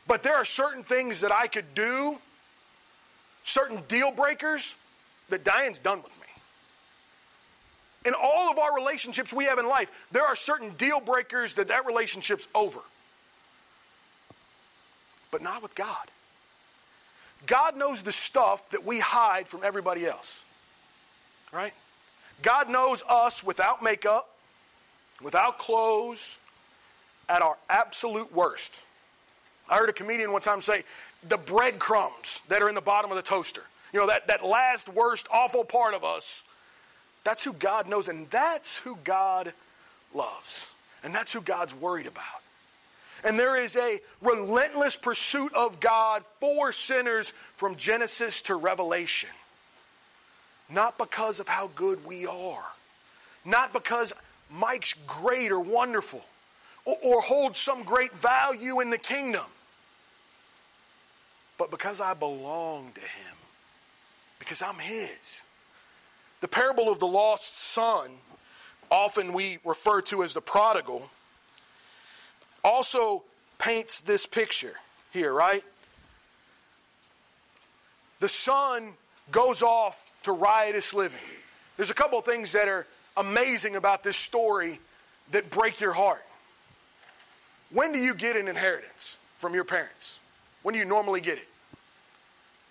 [0.07, 2.19] But there are certain things that I could do,
[3.43, 4.77] certain deal breakers
[5.29, 6.27] that Diane's done with me.
[8.07, 11.69] In all of our relationships we have in life, there are certain deal breakers that
[11.69, 12.81] that relationship's over.
[15.31, 16.11] But not with God.
[17.47, 20.45] God knows the stuff that we hide from everybody else.
[21.53, 21.75] Right?
[22.43, 24.29] God knows us without makeup,
[25.23, 26.37] without clothes,
[27.29, 28.81] at our absolute worst.
[29.69, 30.85] I heard a comedian one time say,
[31.29, 33.63] the breadcrumbs that are in the bottom of the toaster.
[33.93, 36.43] You know, that, that last, worst, awful part of us
[37.29, 39.53] that's who God knows, and that's who God
[40.15, 40.73] loves.
[41.05, 42.25] And that's who God's worried about.
[43.23, 49.29] And there is a relentless pursuit of God for sinners from Genesis to Revelation.
[50.71, 52.67] Not because of how good we are,
[53.45, 54.13] not because
[54.51, 56.23] Mike's great or wonderful,
[56.85, 59.47] or, or holds some great value in the kingdom,
[61.57, 63.37] but because I belong to Him,
[64.39, 65.43] because I'm His.
[66.41, 68.11] The parable of the lost son,
[68.91, 71.11] often we refer to as the prodigal,
[72.63, 73.25] also
[73.59, 74.75] paints this picture
[75.13, 75.65] here, right?
[78.21, 78.95] The son
[79.31, 81.21] goes off to riotous living.
[81.77, 82.87] There's a couple things that are
[83.17, 84.79] amazing about this story
[85.33, 86.25] that break your heart.
[87.71, 90.19] When do you get an inheritance from your parents?
[90.63, 91.49] When do you normally get it?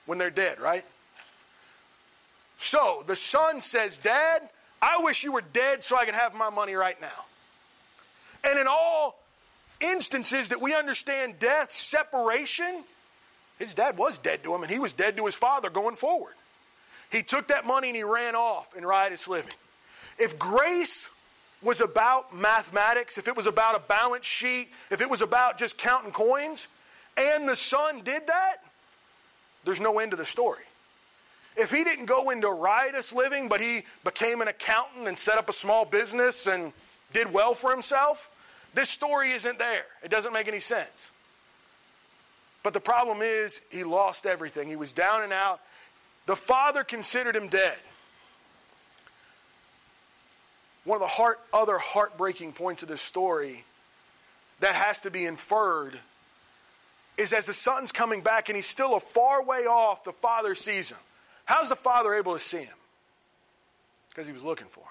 [0.06, 0.86] When they're dead, right?
[2.58, 4.42] So the son says, Dad,
[4.82, 7.26] I wish you were dead so I could have my money right now.
[8.44, 9.20] And in all
[9.82, 12.84] instances that we understand death, separation,
[13.58, 16.34] his dad was dead to him and he was dead to his father going forward.
[17.12, 19.54] He took that money and he ran off in riotous living.
[20.20, 21.10] If grace
[21.62, 25.78] was about mathematics, if it was about a balance sheet, if it was about just
[25.78, 26.68] counting coins,
[27.16, 28.58] and the son did that,
[29.64, 30.64] there's no end to the story.
[31.56, 35.50] If he didn't go into riotous living, but he became an accountant and set up
[35.50, 36.72] a small business and
[37.14, 38.30] did well for himself,
[38.76, 39.86] this story isn't there.
[40.04, 41.12] It doesn't make any sense.
[42.62, 44.68] But the problem is, he lost everything.
[44.68, 45.62] He was down and out.
[46.28, 47.78] The father considered him dead.
[50.84, 53.64] One of the heart, other heartbreaking points of this story
[54.60, 55.98] that has to be inferred
[57.18, 60.54] is as the son's coming back and he's still a far way off, the father
[60.54, 60.98] sees him.
[61.46, 62.76] How's the father able to see him?
[64.10, 64.88] Because he was looking for him.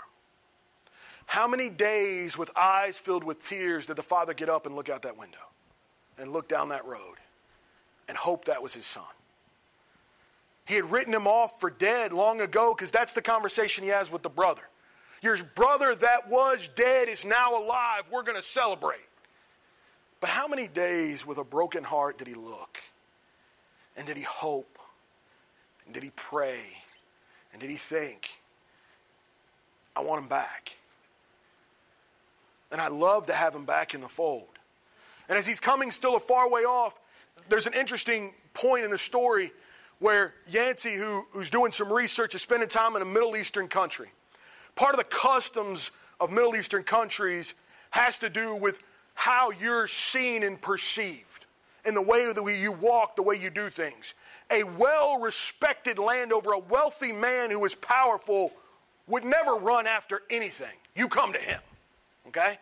[1.26, 4.88] How many days with eyes filled with tears did the father get up and look
[4.88, 5.38] out that window
[6.16, 7.16] and look down that road
[8.08, 9.04] and hope that was his son?
[10.66, 14.10] He had written him off for dead long ago because that's the conversation he has
[14.10, 14.62] with the brother.
[15.22, 18.08] Your brother that was dead is now alive.
[18.12, 18.98] We're going to celebrate.
[20.20, 22.78] But how many days with a broken heart did he look?
[23.96, 24.78] And did he hope?
[25.84, 26.60] And did he pray?
[27.52, 28.28] And did he think,
[29.94, 30.76] I want him back?
[32.72, 34.48] And I love to have him back in the fold.
[35.28, 36.98] And as he's coming still a far way off,
[37.48, 39.52] there's an interesting point in the story
[39.98, 44.08] where Yancey, who, who's doing some research, is spending time in a Middle Eastern country.
[44.74, 47.54] Part of the customs of Middle Eastern countries
[47.90, 48.82] has to do with
[49.14, 51.46] how you're seen and perceived,
[51.84, 54.14] and the way that you walk, the way you do things.
[54.50, 58.52] a well respected landowner, a wealthy man who is powerful,
[59.06, 60.76] would never run after anything.
[60.94, 61.60] You come to him,
[62.28, 62.58] okay?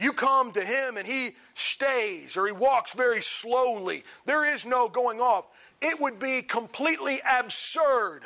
[0.00, 4.04] You come to him and he stays or he walks very slowly.
[4.26, 5.46] There is no going off.
[5.80, 8.22] It would be completely absurd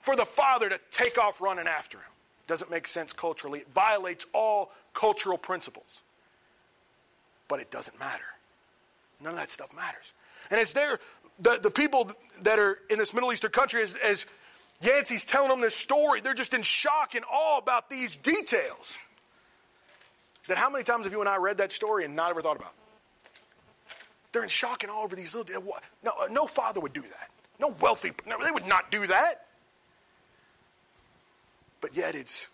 [0.00, 2.06] for the father to take off running after him.
[2.46, 3.60] Doesn't make sense culturally.
[3.60, 6.02] It violates all cultural principles.
[7.48, 8.24] But it doesn't matter.
[9.20, 10.12] None of that stuff matters.
[10.50, 10.98] And as they're,
[11.38, 12.10] the, the people
[12.42, 14.26] that are in this Middle Eastern country, as, as
[14.82, 18.96] Yancey's telling them this story, they're just in shock and awe about these details.
[20.48, 22.56] That how many times have you and I read that story and not ever thought
[22.56, 22.72] about?
[24.32, 25.78] They're in shock and all over these little.
[26.04, 27.30] No, uh, no father would do that.
[27.58, 29.46] No wealthy, no, they would not do that.
[31.80, 32.48] But yet it's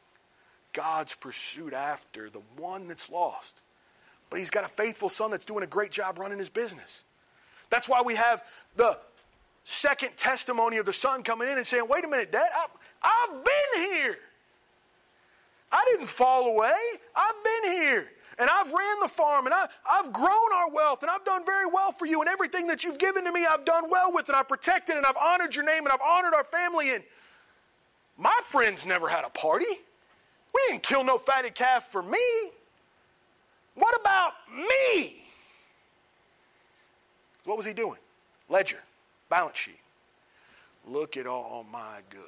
[0.73, 3.63] God's pursuit after the one that's lost.
[4.31, 7.03] But he's got a faithful son that's doing a great job running his business.
[7.71, 8.43] That's why we have
[8.77, 8.99] the
[9.65, 12.67] second testimony of the son coming in and saying, Wait a minute, Dad, I,
[13.03, 14.19] I've been here.
[15.71, 16.75] I didn't fall away.
[17.15, 18.11] I've been here.
[18.39, 21.67] And I've ran the farm and I, I've grown our wealth and I've done very
[21.67, 22.21] well for you.
[22.21, 25.07] And everything that you've given to me, I've done well with and I've protected and
[25.07, 26.95] I've honored your name and I've honored our family.
[26.95, 27.03] And
[28.19, 29.65] my friends never had a party.
[30.55, 32.19] We didn't kill no fatted calf for me.
[33.75, 35.25] What about me?
[37.45, 37.99] What was he doing?
[38.49, 38.83] Ledger,
[39.31, 39.79] balance sheet.
[40.87, 42.21] Look at all my good.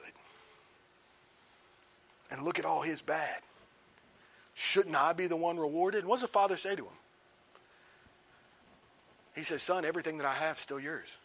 [2.30, 3.40] And look at all his bad.
[4.58, 6.00] Shouldn't I be the one rewarded?
[6.00, 6.96] And what does the father say to him?
[9.36, 11.16] He says, Son, everything that I have is still yours.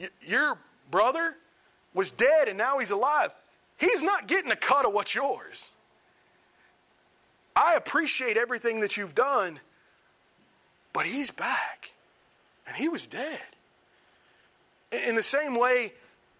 [0.00, 0.56] Y- your
[0.90, 1.36] brother
[1.92, 3.32] was dead and now he's alive.
[3.76, 5.70] He's not getting a cut of what's yours.
[7.54, 9.60] I appreciate everything that you've done,
[10.94, 11.92] but he's back.
[12.66, 13.42] And he was dead.
[14.90, 15.92] In the same way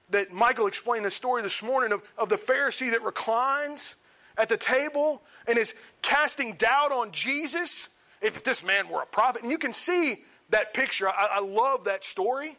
[0.09, 3.97] that Michael explained the story this morning of, of the Pharisee that reclines
[4.37, 7.89] at the table and is casting doubt on Jesus,
[8.21, 9.43] if this man were a prophet.
[9.43, 11.09] And you can see that picture.
[11.09, 12.57] I, I love that story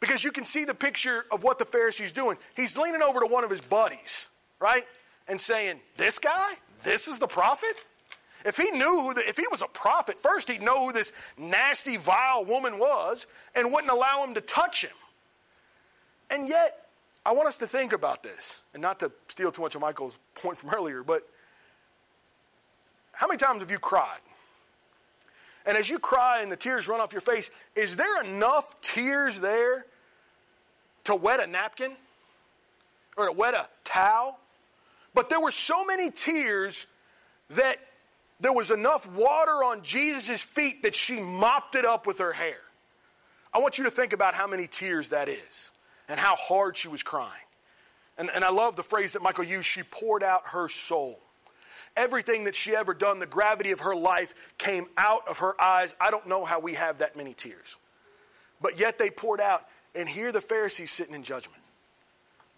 [0.00, 2.38] because you can see the picture of what the Pharisee's doing.
[2.56, 4.28] He's leaning over to one of his buddies,
[4.60, 4.86] right?
[5.26, 6.54] And saying, This guy?
[6.84, 7.76] This is the prophet?
[8.44, 11.12] If he knew who, the, if he was a prophet, first he'd know who this
[11.36, 14.92] nasty, vile woman was and wouldn't allow him to touch him.
[16.30, 16.87] And yet,
[17.24, 20.18] I want us to think about this, and not to steal too much of Michael's
[20.34, 21.22] point from earlier, but
[23.12, 24.20] how many times have you cried?
[25.66, 29.40] And as you cry and the tears run off your face, is there enough tears
[29.40, 29.84] there
[31.04, 31.92] to wet a napkin
[33.16, 34.38] or to wet a towel?
[35.14, 36.86] But there were so many tears
[37.50, 37.78] that
[38.40, 42.60] there was enough water on Jesus' feet that she mopped it up with her hair.
[43.52, 45.70] I want you to think about how many tears that is
[46.08, 47.32] and how hard she was crying.
[48.16, 51.20] And, and I love the phrase that Michael used she poured out her soul.
[51.96, 55.94] Everything that she ever done, the gravity of her life came out of her eyes.
[56.00, 57.76] I don't know how we have that many tears.
[58.60, 59.64] But yet they poured out.
[59.94, 61.62] And here the Pharisees sitting in judgment.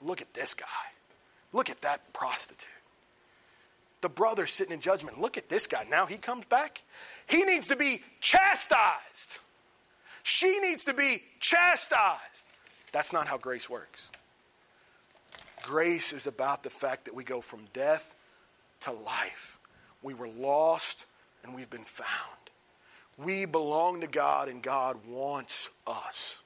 [0.03, 0.67] Look at this guy.
[1.53, 2.69] Look at that prostitute
[4.01, 5.21] the brother sitting in judgment.
[5.21, 5.87] Look at this guy.
[5.89, 6.83] Now he comes back.
[7.27, 9.39] He needs to be chastised.
[10.23, 12.47] She needs to be chastised.
[12.93, 14.11] That's not how grace works.
[15.63, 18.15] Grace is about the fact that we go from death
[18.81, 19.59] to life.
[20.03, 21.07] We were lost
[21.45, 22.09] and we've been found.
[23.19, 26.43] We belong to God and God wants us.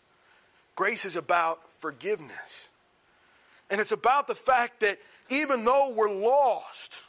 [0.74, 2.70] Grace is about forgiveness.
[3.70, 4.98] And it's about the fact that
[5.30, 7.04] even though we're lost,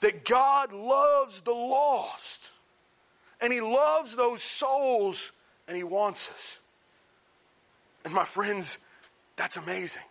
[0.00, 2.50] that God loves the lost.
[3.40, 5.32] And He loves those souls
[5.66, 6.59] and He wants us.
[8.04, 8.78] And my friends,
[9.36, 10.02] that's amazing.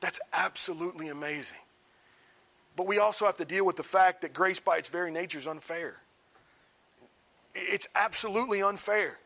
[0.00, 1.58] That's absolutely amazing.
[2.76, 5.38] But we also have to deal with the fact that grace, by its very nature,
[5.38, 5.96] is unfair.
[7.54, 9.18] It's absolutely unfair.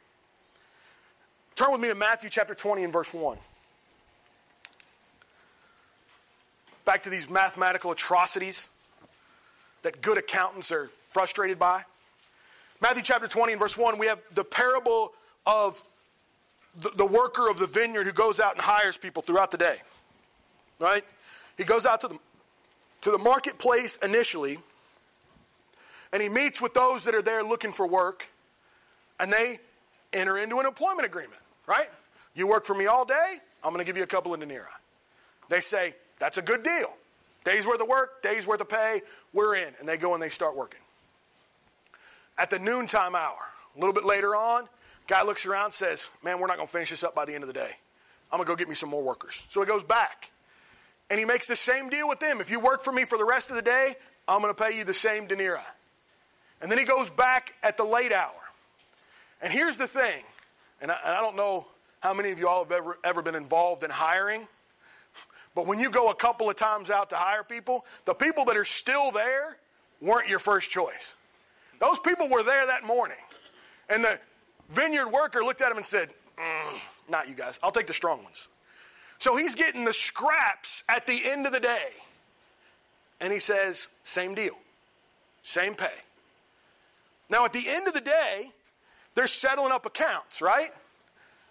[1.55, 3.39] Turn with me to Matthew chapter 20 and verse 1.
[6.85, 8.69] Back to these mathematical atrocities
[9.83, 11.85] that good accountants are frustrated by.
[12.81, 15.13] Matthew chapter 20 and verse 1, we have the parable
[15.47, 15.83] of
[16.81, 19.77] the, the, worker of the vineyard who goes out and hires people throughout the day.
[20.79, 21.05] Right?
[21.57, 22.19] He goes out to the,
[23.03, 24.59] to the marketplace initially,
[26.13, 28.27] and he meets with those that are there looking for work,
[29.21, 29.59] and they
[30.13, 31.41] enter into an employment agreement.
[31.67, 31.89] Right?
[32.35, 34.67] You work for me all day, I'm going to give you a couple of denarii.
[35.49, 36.93] They say, that's a good deal.
[37.45, 39.75] Days worth of work, days worth of pay, we're in.
[39.79, 40.81] And they go and they start working.
[42.37, 43.37] At the noontime hour,
[43.77, 44.69] a little bit later on,
[45.07, 47.45] Guy looks around says, Man, we're not going to finish this up by the end
[47.45, 47.71] of the day.
[48.33, 49.45] I'm going to go get me some more workers.
[49.49, 50.31] So he goes back
[51.11, 52.41] and he makes the same deal with them.
[52.41, 53.95] If you work for me for the rest of the day,
[54.27, 55.61] I'm going to pay you the same denarii.
[56.61, 58.33] And then he goes back at the late hour.
[59.43, 60.23] And here's the thing,
[60.81, 61.67] and I, and I don't know
[62.01, 64.49] how many of you all have ever, ever been involved in hiring,
[65.55, 68.57] but when you go a couple of times out to hire people, the people that
[68.57, 69.59] are still there
[70.01, 71.17] weren't your first choice.
[71.79, 73.17] Those people were there that morning.
[73.89, 74.19] And the
[74.75, 78.23] vineyard worker looked at him and said, mm, Not you guys, I'll take the strong
[78.23, 78.49] ones.
[79.19, 81.89] So he's getting the scraps at the end of the day.
[83.21, 84.57] And he says, Same deal,
[85.43, 85.93] same pay.
[87.31, 88.53] Now, at the end of the day,
[89.15, 90.71] they're settling up accounts, right?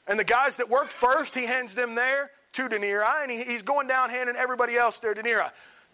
[0.08, 3.64] And the guys that worked first, he hands them their two denarii, and he, he's
[3.64, 5.48] going down handing everybody else their denarii.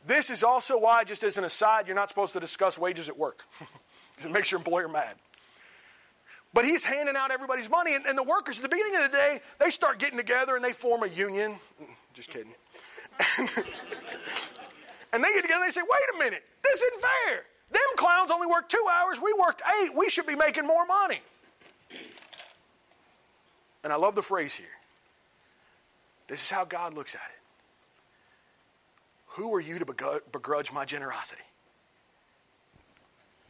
[0.06, 3.18] This is also why, just as an aside, you're not supposed to discuss wages at
[3.18, 3.44] work.
[4.20, 5.16] it makes your employer mad.
[6.54, 9.18] But he's handing out everybody's money, and, and, the workers at the beginning of the
[9.18, 11.60] day, they start getting together and they form a union.
[11.82, 12.54] Mm, just kidding.
[15.14, 17.44] and they get together and they say, wait a minute, this isn't fair.
[17.72, 19.96] Them clowns only worked two hours, we worked eight.
[19.96, 21.22] We should be making more money.
[23.84, 24.68] And I love the phrase here.
[26.28, 27.40] This is how God looks at it.
[29.34, 31.42] Who are you to begrudge my generosity?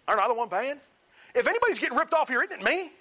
[0.08, 0.80] Aren't I the one paying?
[1.36, 2.92] If anybody's getting ripped off here, isn't it me?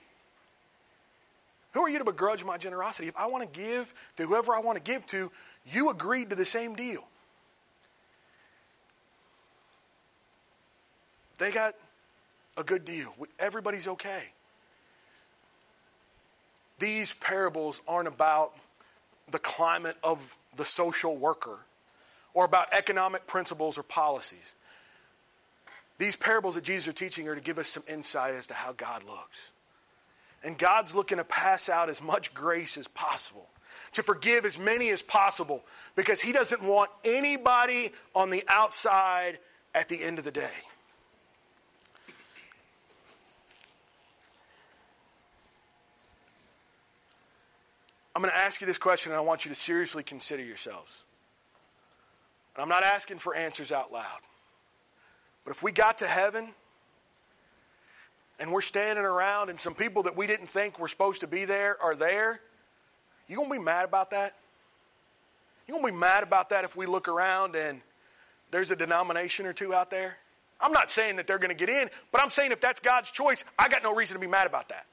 [1.73, 3.09] Who are you to begrudge my generosity?
[3.09, 5.31] If I want to give to whoever I want to give to,
[5.67, 7.05] you agreed to the same deal.
[11.39, 11.75] They got
[12.57, 13.15] a good deal.
[13.39, 14.23] Everybody's okay.
[16.79, 18.55] These parables aren't about
[19.31, 21.61] the climate of the social worker
[22.35, 24.55] or about economic principles or policies.
[25.99, 28.73] These parables that Jesus are teaching are to give us some insight as to how
[28.73, 29.53] God looks.
[30.45, 33.49] And God's looking to pass out as much grace as possible,
[33.93, 35.65] to forgive as many as possible,
[35.97, 39.41] because He doesn't want anybody on the outside
[39.75, 40.49] at the end of the day.
[48.15, 51.05] I'm going to ask you this question, and I want you to seriously consider yourselves.
[52.55, 54.21] And I'm not asking for answers out loud.
[55.49, 56.51] But if we got to heaven
[58.39, 61.47] and we're standing around and some people that we didn't think were supposed to be
[61.47, 62.43] there are there,
[63.29, 64.35] you going to be mad about that?
[65.67, 67.81] You going to be mad about that if we look around and
[68.51, 70.19] there's a denomination or two out there?
[70.61, 73.11] I'm not saying that they're going to get in, but I'm saying if that's God's
[73.11, 74.85] choice, I got no reason to be mad about that.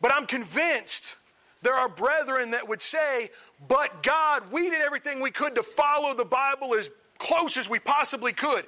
[0.00, 1.18] But I'm convinced
[1.60, 3.28] there are brethren that would say,
[3.68, 7.78] but God, we did everything we could to follow the Bible as close as we
[7.78, 8.64] possibly could.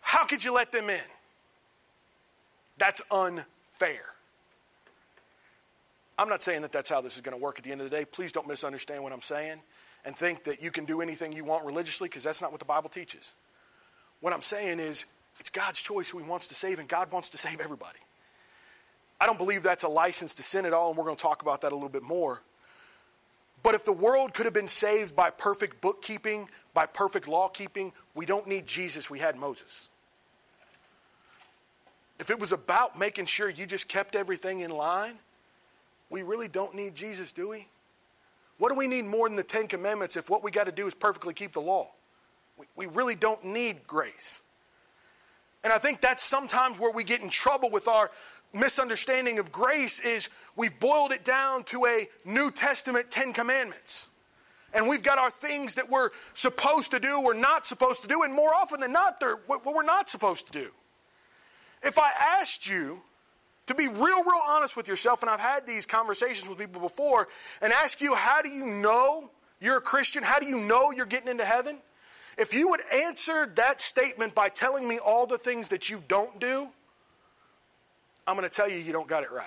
[0.00, 1.00] How could you let them in?
[2.78, 4.04] That's unfair.
[6.18, 7.90] I'm not saying that that's how this is going to work at the end of
[7.90, 8.04] the day.
[8.04, 9.60] Please don't misunderstand what I'm saying
[10.04, 12.66] and think that you can do anything you want religiously because that's not what the
[12.66, 13.32] Bible teaches.
[14.20, 15.06] What I'm saying is
[15.38, 18.00] it's God's choice who He wants to save, and God wants to save everybody.
[19.20, 21.42] I don't believe that's a license to sin at all, and we're going to talk
[21.42, 22.42] about that a little bit more.
[23.62, 27.92] But if the world could have been saved by perfect bookkeeping, by perfect law keeping,
[28.14, 29.88] we don't need Jesus, we had Moses.
[32.20, 35.14] If it was about making sure you just kept everything in line,
[36.08, 37.66] we really don't need Jesus, do we?
[38.58, 40.86] What do we need more than the Ten Commandments if what we got to do
[40.86, 41.88] is perfectly keep the law?
[42.56, 44.40] We, we really don't need grace.
[45.64, 48.12] And I think that's sometimes where we get in trouble with our
[48.52, 54.06] misunderstanding of grace is we've boiled it down to a New Testament Ten Commandments.
[54.74, 58.22] And we've got our things that we're supposed to do, we're not supposed to do,
[58.22, 60.70] and more often than not, they're what we're not supposed to do.
[61.82, 63.00] If I asked you
[63.66, 67.28] to be real, real honest with yourself, and I've had these conversations with people before,
[67.62, 70.22] and ask you, how do you know you're a Christian?
[70.22, 71.78] How do you know you're getting into heaven?
[72.36, 76.38] If you would answer that statement by telling me all the things that you don't
[76.38, 76.68] do,
[78.26, 79.46] I'm going to tell you, you don't got it right.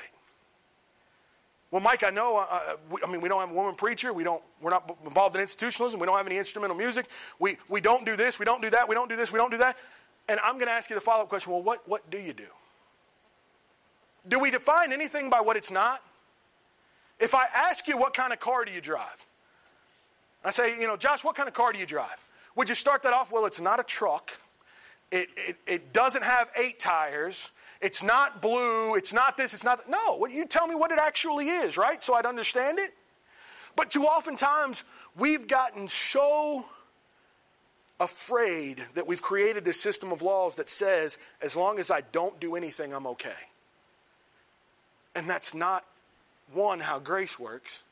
[1.71, 2.37] Well, Mike, I know.
[2.37, 4.11] Uh, uh, we, I mean, we don't have a woman preacher.
[4.11, 4.43] We don't.
[4.61, 5.99] We're not involved in institutionalism.
[5.99, 7.07] We don't have any instrumental music.
[7.39, 8.37] We we don't do this.
[8.37, 8.89] We don't do that.
[8.89, 9.31] We don't do this.
[9.31, 9.77] We don't do that.
[10.27, 11.51] And I'm going to ask you the follow up question.
[11.51, 12.47] Well, what what do you do?
[14.27, 16.03] Do we define anything by what it's not?
[17.19, 19.25] If I ask you what kind of car do you drive,
[20.43, 22.23] I say, you know, Josh, what kind of car do you drive?
[22.55, 23.31] Would you start that off?
[23.31, 24.31] Well, it's not a truck.
[25.11, 27.51] It, it, it doesn't have eight tires.
[27.81, 28.95] It's not blue.
[28.95, 29.53] It's not this.
[29.53, 29.89] It's not that.
[29.89, 32.03] No, you tell me what it actually is, right?
[32.03, 32.93] So I'd understand it.
[33.75, 34.83] But too oftentimes,
[35.17, 36.65] we've gotten so
[37.99, 42.39] afraid that we've created this system of laws that says, as long as I don't
[42.39, 43.29] do anything, I'm okay.
[45.15, 45.85] And that's not,
[46.53, 47.83] one, how grace works,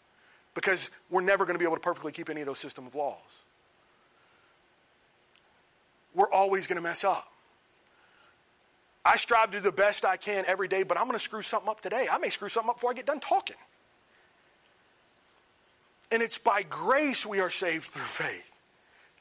[0.53, 2.95] because we're never going to be able to perfectly keep any of those system of
[2.95, 3.43] laws.
[6.13, 7.31] We're always going to mess up.
[9.09, 11.41] I strive to do the best I can every day, but I'm going to screw
[11.41, 12.07] something up today.
[12.11, 13.55] I may screw something up before I get done talking.
[16.11, 18.51] And it's by grace we are saved through faith.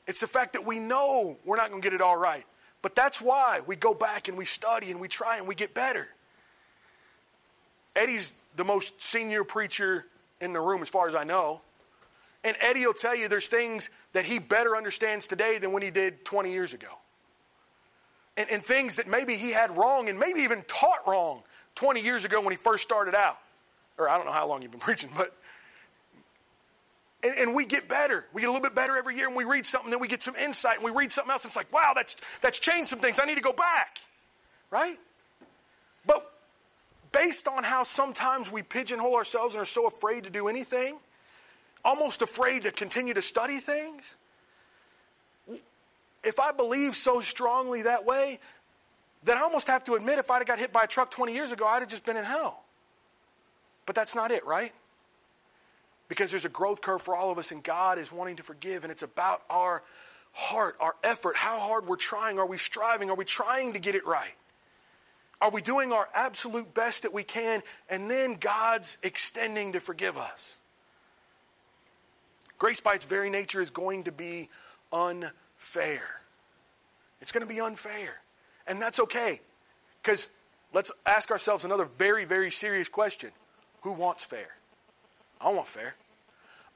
[0.06, 2.44] It's the fact that we know we're not going to get it all right.
[2.82, 5.72] But that's why we go back and we study and we try and we get
[5.72, 6.06] better.
[7.96, 10.04] Eddie's the most senior preacher
[10.38, 11.62] in the room, as far as I know.
[12.44, 15.90] And Eddie will tell you there's things that he better understands today than when he
[15.90, 16.98] did 20 years ago.
[18.38, 21.42] And, and things that maybe he had wrong and maybe even taught wrong
[21.74, 23.36] 20 years ago when he first started out.
[23.98, 25.34] Or I don't know how long you've been preaching, but
[27.22, 28.26] and, and, we get better.
[28.32, 30.22] We get a little bit better every year, and we read something, then we get
[30.22, 33.00] some insight, and we read something else, and it's like, wow, that's, that's changed some
[33.00, 33.18] things.
[33.18, 33.98] I need to go back.
[34.70, 34.98] Right?
[36.06, 36.32] But
[37.10, 40.98] based on how sometimes we pigeonhole ourselves and are so afraid to do anything,
[41.84, 44.16] almost afraid to continue to study things,
[46.24, 48.38] if I believe so strongly that way,
[49.24, 51.32] then I almost have to admit if I'd have got hit by a truck 20
[51.32, 52.62] years ago, I'd have just been in hell.
[53.86, 54.72] But that's not it, right?
[56.08, 58.82] because there's a growth curve for all of us, and God is wanting to forgive,
[58.82, 59.82] and it's about our
[60.32, 62.38] heart, our effort, how hard we're trying.
[62.38, 63.10] Are we striving?
[63.10, 64.34] Are we trying to get it right?
[65.40, 70.18] Are we doing our absolute best that we can, and then God's extending to forgive
[70.18, 70.56] us?
[72.58, 74.48] Grace, by its very nature, is going to be
[75.58, 76.02] unfair.
[77.20, 78.20] It's going to be unfair.
[78.66, 79.40] And that's okay.
[80.02, 80.28] Because
[80.72, 83.30] let's ask ourselves another very, very serious question
[83.82, 84.48] Who wants fair?
[85.40, 85.94] I don't want fair.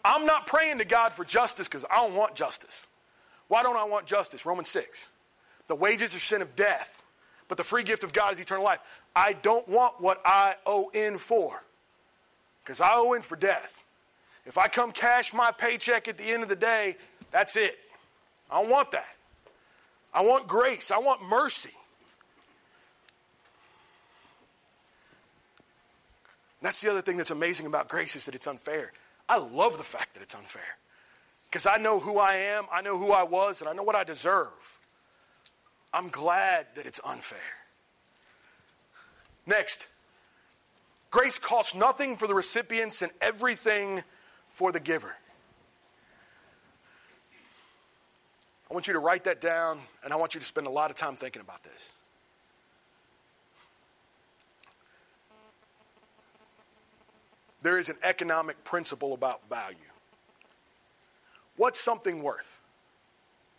[0.05, 2.87] I'm not praying to God for justice because I don't want justice.
[3.49, 4.45] Why don't I want justice?
[4.45, 5.11] Romans 6.
[5.69, 7.05] The wages are sin of death,
[7.49, 8.81] but the free gift of God is eternal life.
[9.15, 11.63] I don't want what I owe in for
[12.65, 13.85] because I owe in for death.
[14.45, 16.97] If I come cash my paycheck at the end of the day,
[17.31, 17.79] that's it.
[18.53, 19.09] I want that.
[20.13, 20.91] I want grace.
[20.91, 21.71] I want mercy.
[26.63, 28.93] that's the other thing that's amazing about grace is that it's unfair.
[29.29, 30.63] I love the fact that it's unfair
[31.51, 33.97] because I know who I am, I know who I was, and I know what
[33.97, 34.79] I deserve.
[35.93, 37.39] I'm glad that it's unfair.
[39.47, 39.89] Next,
[41.11, 44.05] grace costs nothing for the recipients and everything
[44.49, 45.17] for the giver.
[48.73, 50.91] I want you to write that down, and I want you to spend a lot
[50.91, 51.93] of time thinking about this.
[57.61, 59.77] there is an economic principle about value.
[61.57, 62.61] What's something worth?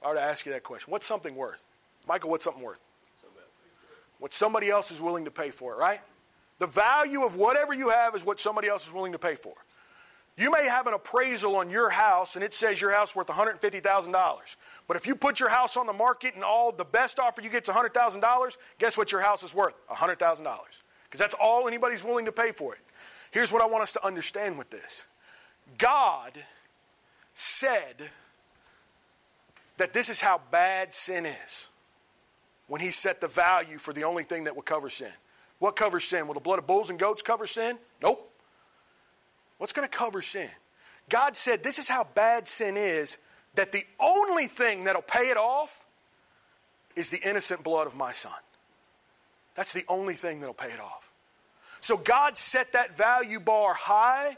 [0.04, 0.92] I would ask you that question.
[0.92, 1.62] What's something worth?
[2.08, 2.82] Michael, what's something worth?
[4.18, 6.02] What somebody else is willing to pay for it, right?
[6.58, 9.54] The value of whatever you have is what somebody else is willing to pay for.
[10.36, 14.56] You may have an appraisal on your house and it says your house worth $150,000.
[14.88, 17.50] But if you put your house on the market and all the best offer you
[17.50, 19.76] get is $100,000, guess what your house is worth?
[19.90, 20.44] $100,000.
[21.04, 22.82] Because that's all anybody's willing to pay for it.
[23.30, 25.06] Here's what I want us to understand with this
[25.78, 26.32] God
[27.36, 28.10] said
[29.78, 31.68] that this is how bad sin is
[32.68, 35.12] when He set the value for the only thing that will cover sin.
[35.60, 36.28] What covers sin?
[36.28, 37.78] Will the blood of bulls and goats cover sin?
[38.02, 38.33] Nope.
[39.64, 40.50] What's going to cover sin?
[41.08, 43.18] God said this is how bad sin is
[43.56, 45.86] that the only thing that'll pay it off
[46.98, 48.34] is the innocent blood of my son.
[49.56, 51.10] That's the only thing that'll pay it off.
[51.80, 54.36] So God set that value bar high,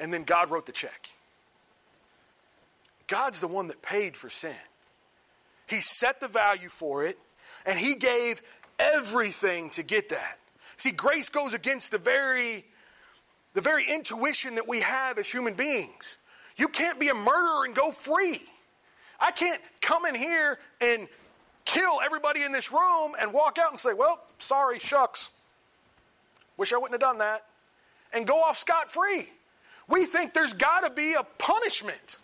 [0.00, 1.10] and then God wrote the check.
[3.06, 4.56] God's the one that paid for sin.
[5.68, 7.16] He set the value for it,
[7.64, 8.42] and He gave
[8.76, 10.40] everything to get that.
[10.78, 12.64] See, grace goes against the very,
[13.54, 16.18] the very intuition that we have as human beings.
[16.56, 18.42] You can't be a murderer and go free.
[19.18, 21.08] I can't come in here and
[21.64, 25.30] kill everybody in this room and walk out and say, well, sorry, shucks.
[26.56, 27.46] Wish I wouldn't have done that.
[28.12, 29.28] And go off scot free.
[29.88, 32.18] We think there's got to be a punishment.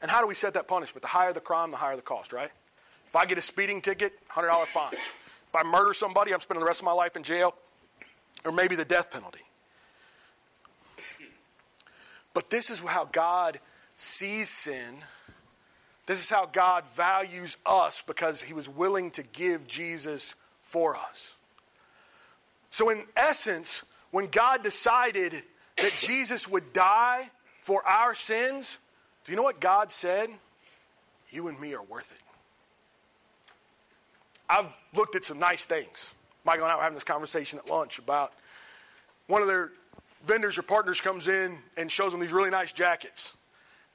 [0.00, 1.02] And how do we set that punishment?
[1.02, 2.50] The higher the crime, the higher the cost, right?
[3.06, 4.94] If I get a speeding ticket, $100 fine.
[5.52, 7.54] If I murder somebody, I'm spending the rest of my life in jail,
[8.44, 9.42] or maybe the death penalty.
[12.34, 13.60] But this is how God
[13.96, 15.02] sees sin
[16.06, 21.36] this is how God values us because he was willing to give Jesus for us.
[22.70, 25.42] So, in essence, when God decided
[25.76, 27.30] that Jesus would die
[27.60, 28.78] for our sins,
[29.24, 30.28] do you know what God said?
[31.30, 32.31] You and me are worth it.
[34.52, 36.12] I've looked at some nice things.
[36.44, 38.34] Michael and I were having this conversation at lunch about
[39.26, 39.70] one of their
[40.26, 43.34] vendors or partners comes in and shows them these really nice jackets.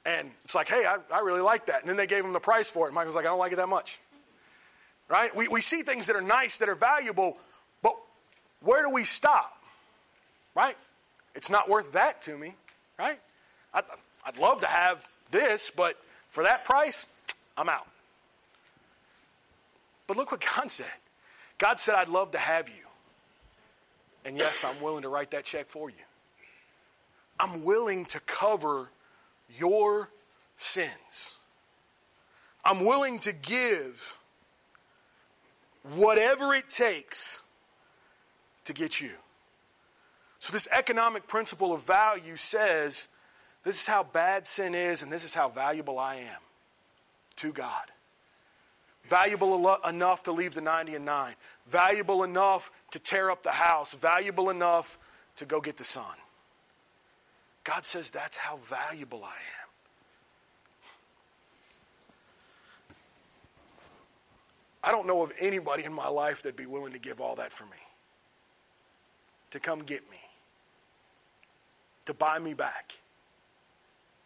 [0.04, 1.80] And it's like, hey, I, I really like that.
[1.80, 2.92] And then they gave him the price for it.
[2.92, 4.00] Michael's like, I don't like it that much.
[5.08, 5.34] Right?
[5.34, 7.38] We, we see things that are nice, that are valuable,
[7.80, 7.94] but
[8.60, 9.56] where do we stop?
[10.56, 10.76] Right?
[11.36, 12.56] It's not worth that to me.
[12.98, 13.20] Right?
[13.72, 13.84] I'd,
[14.26, 15.96] I'd love to have this, but
[16.26, 17.06] for that price,
[17.56, 17.86] I'm out.
[20.08, 20.86] But look what God said.
[21.58, 22.86] God said, I'd love to have you.
[24.24, 25.96] And yes, I'm willing to write that check for you.
[27.38, 28.88] I'm willing to cover
[29.56, 30.10] your
[30.56, 31.36] sins.
[32.64, 34.18] I'm willing to give
[35.94, 37.42] whatever it takes
[38.64, 39.12] to get you.
[40.40, 43.08] So, this economic principle of value says
[43.64, 46.40] this is how bad sin is, and this is how valuable I am
[47.36, 47.90] to God.
[49.08, 51.34] Valuable enough to leave the 90 and 9.
[51.66, 53.94] Valuable enough to tear up the house.
[53.94, 54.98] Valuable enough
[55.36, 56.04] to go get the son.
[57.64, 59.68] God says that's how valuable I am.
[64.84, 67.52] I don't know of anybody in my life that'd be willing to give all that
[67.52, 67.78] for me.
[69.52, 70.18] To come get me.
[72.06, 72.98] To buy me back.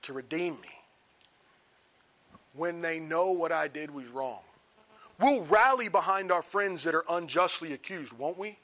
[0.02, 0.68] To redeem me.
[2.54, 4.40] When they know what I did was wrong.
[5.22, 8.58] We'll rally behind our friends that are unjustly accused, won't we?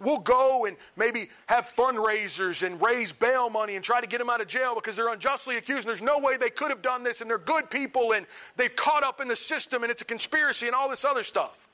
[0.00, 4.28] We'll go and maybe have fundraisers and raise bail money and try to get them
[4.28, 7.02] out of jail because they're unjustly accused and there's no way they could have done
[7.02, 10.06] this and they're good people and they've caught up in the system and it's a
[10.06, 11.68] conspiracy and all this other stuff.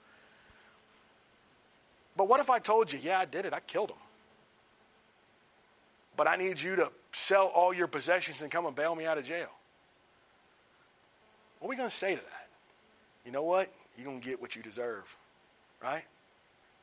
[2.17, 3.97] But what if I told you, yeah, I did it, I killed him.
[6.17, 9.19] But I need you to sell all your possessions and come and bail me out
[9.19, 9.51] of jail?
[11.59, 12.49] What are we going to say to that?
[13.25, 13.73] You know what?
[13.97, 15.17] You're going to get what you deserve,
[15.83, 16.05] right?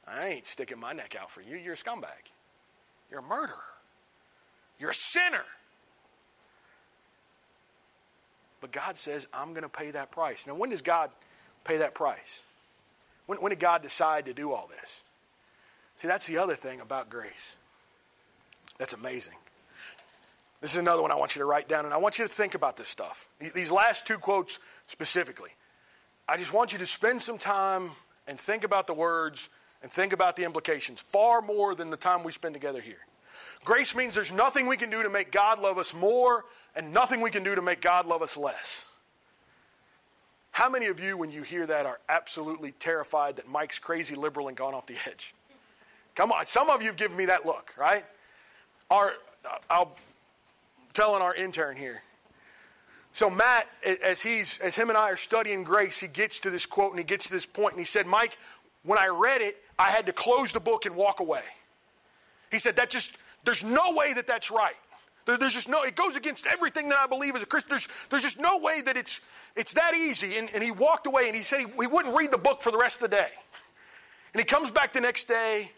[0.08, 1.58] I ain't sticking my neck out for you.
[1.58, 2.32] You're a scumbag.
[3.10, 3.58] You're a murderer.
[4.80, 5.44] You're a sinner.
[8.62, 10.48] But God says, I'm going to pay that price.
[10.48, 11.12] Now, when does God
[11.64, 12.42] pay that price?
[13.26, 15.02] When, when did God decide to do all this?
[15.98, 17.56] See, that's the other thing about grace.
[18.78, 19.36] That's amazing.
[20.62, 22.34] This is another one I want you to write down, and I want you to
[22.34, 23.28] think about this stuff.
[23.54, 25.52] These last two quotes specifically.
[26.28, 27.92] I just want you to spend some time
[28.28, 29.50] and think about the words
[29.82, 33.00] and think about the implications far more than the time we spend together here.
[33.64, 37.22] Grace means there's nothing we can do to make God love us more and nothing
[37.22, 38.86] we can do to make God love us less.
[40.52, 44.48] How many of you, when you hear that, are absolutely terrified that Mike's crazy liberal
[44.48, 45.34] and gone off the edge?
[46.16, 48.04] Come on, some of you have given me that look, right?
[48.90, 49.14] Our,
[49.70, 49.96] I'll
[50.94, 52.02] telling our intern here.
[53.18, 53.68] So Matt,
[54.04, 57.00] as he's as him and I are studying grace, he gets to this quote and
[57.00, 58.38] he gets to this point and he said, "Mike,
[58.84, 61.42] when I read it, I had to close the book and walk away.
[62.52, 64.76] He said, that just, there's no way that that's right.
[65.26, 67.72] There, there's just no, it goes against everything that I believe as a Christian.
[67.72, 69.20] There's, there's just no way that it's,
[69.56, 70.38] it's that easy.
[70.38, 72.72] And, and he walked away and he said he, he wouldn't read the book for
[72.72, 73.30] the rest of the day.
[74.34, 75.72] And he comes back the next day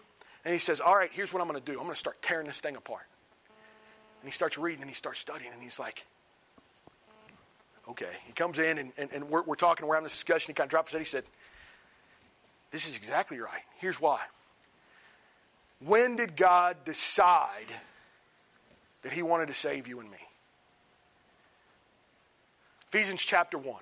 [0.45, 1.79] and he says, All right, here's what I'm going to do.
[1.79, 3.07] I'm going to start tearing this thing apart.
[4.21, 6.05] And he starts reading and he starts studying and he's like,
[7.89, 8.11] Okay.
[8.25, 10.51] He comes in and, and, and we're, we're talking, having this discussion.
[10.51, 10.99] He kind of drops it.
[10.99, 11.23] He said,
[12.71, 13.63] this is exactly right.
[13.77, 14.19] Here's why.
[15.85, 17.67] When did God decide
[19.01, 20.17] that He wanted to save you and me?
[22.89, 23.75] Ephesians chapter 1.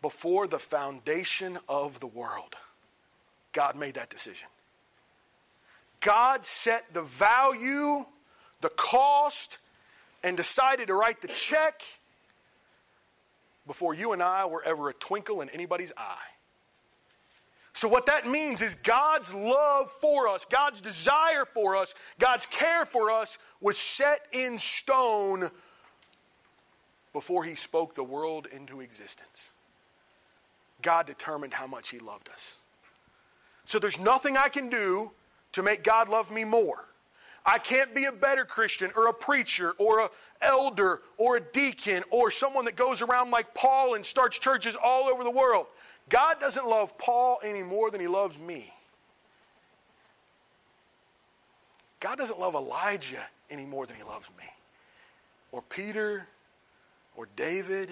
[0.00, 2.54] Before the foundation of the world,
[3.52, 4.48] God made that decision.
[6.00, 8.06] God set the value,
[8.60, 9.58] the cost,
[10.22, 11.82] and decided to write the check
[13.66, 16.16] before you and I were ever a twinkle in anybody's eye.
[17.74, 22.84] So, what that means is God's love for us, God's desire for us, God's care
[22.84, 25.48] for us was set in stone
[27.12, 29.52] before He spoke the world into existence.
[30.82, 32.56] God determined how much He loved us.
[33.64, 35.12] So, there's nothing I can do
[35.52, 36.87] to make God love me more.
[37.44, 40.08] I can't be a better Christian or a preacher or an
[40.40, 45.08] elder or a deacon or someone that goes around like Paul and starts churches all
[45.08, 45.66] over the world.
[46.08, 48.72] God doesn't love Paul any more than he loves me.
[52.00, 54.44] God doesn't love Elijah any more than he loves me,
[55.50, 56.28] or Peter,
[57.16, 57.90] or David,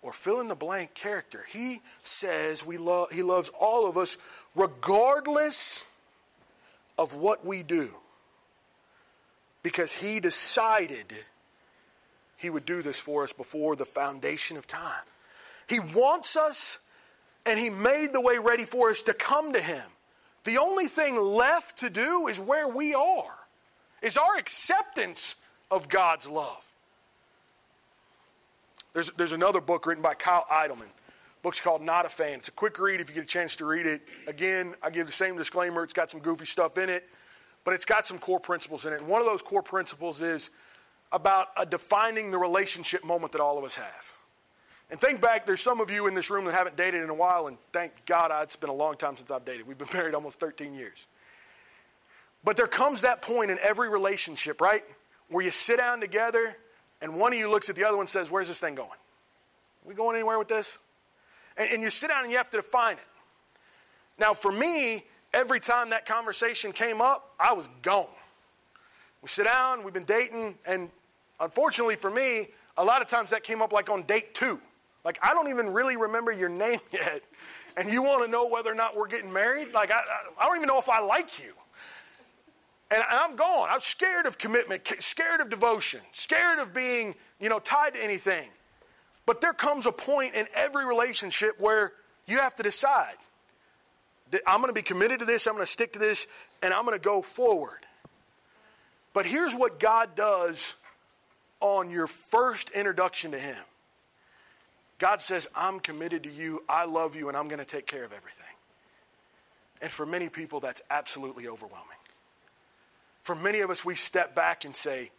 [0.00, 1.44] or fill in the blank character.
[1.52, 4.16] He says we love, he loves all of us
[4.54, 5.84] regardless
[6.96, 7.90] of what we do.
[9.62, 11.12] Because he decided
[12.36, 15.04] he would do this for us before the foundation of time.
[15.68, 16.78] He wants us
[17.48, 19.84] and He made the way ready for us to come to Him.
[20.44, 23.34] The only thing left to do is where we are,
[24.02, 25.36] is our acceptance
[25.70, 26.72] of God's love.
[28.92, 30.46] There's, there's another book written by Kyle.
[30.48, 30.84] The
[31.42, 32.38] book's called Not a Fan.
[32.38, 34.02] It's a quick read if you get a chance to read it.
[34.26, 35.84] Again, I give the same disclaimer.
[35.84, 37.08] It's got some goofy stuff in it,
[37.68, 39.00] but it's got some core principles in it.
[39.00, 40.48] And one of those core principles is
[41.12, 44.12] about defining the relationship moment that all of us have.
[44.90, 47.14] And think back, there's some of you in this room that haven't dated in a
[47.14, 49.66] while, and thank God it's been a long time since I've dated.
[49.66, 51.06] We've been married almost 13 years.
[52.42, 54.82] But there comes that point in every relationship, right?
[55.28, 56.56] Where you sit down together
[57.02, 58.88] and one of you looks at the other one and says, Where's this thing going?
[58.88, 60.78] Are we going anywhere with this?
[61.58, 63.06] And, and you sit down and you have to define it.
[64.18, 65.04] Now, for me,
[65.38, 68.06] every time that conversation came up, I was gone.
[69.22, 70.90] We sit down, we've been dating, and
[71.38, 74.60] unfortunately for me, a lot of times that came up like on date two.
[75.04, 77.22] Like, I don't even really remember your name yet,
[77.76, 79.72] and you want to know whether or not we're getting married?
[79.72, 80.00] Like, I,
[80.40, 81.54] I don't even know if I like you.
[82.90, 83.68] And I'm gone.
[83.70, 88.48] I'm scared of commitment, scared of devotion, scared of being, you know, tied to anything.
[89.24, 91.92] But there comes a point in every relationship where
[92.26, 93.18] you have to decide
[94.46, 96.26] I'm going to be committed to this, I'm going to stick to this,
[96.62, 97.80] and I'm going to go forward.
[99.14, 100.76] But here's what God does
[101.60, 103.56] on your first introduction to Him
[104.98, 108.04] God says, I'm committed to you, I love you, and I'm going to take care
[108.04, 108.44] of everything.
[109.80, 111.86] And for many people, that's absolutely overwhelming.
[113.22, 115.10] For many of us, we step back and say,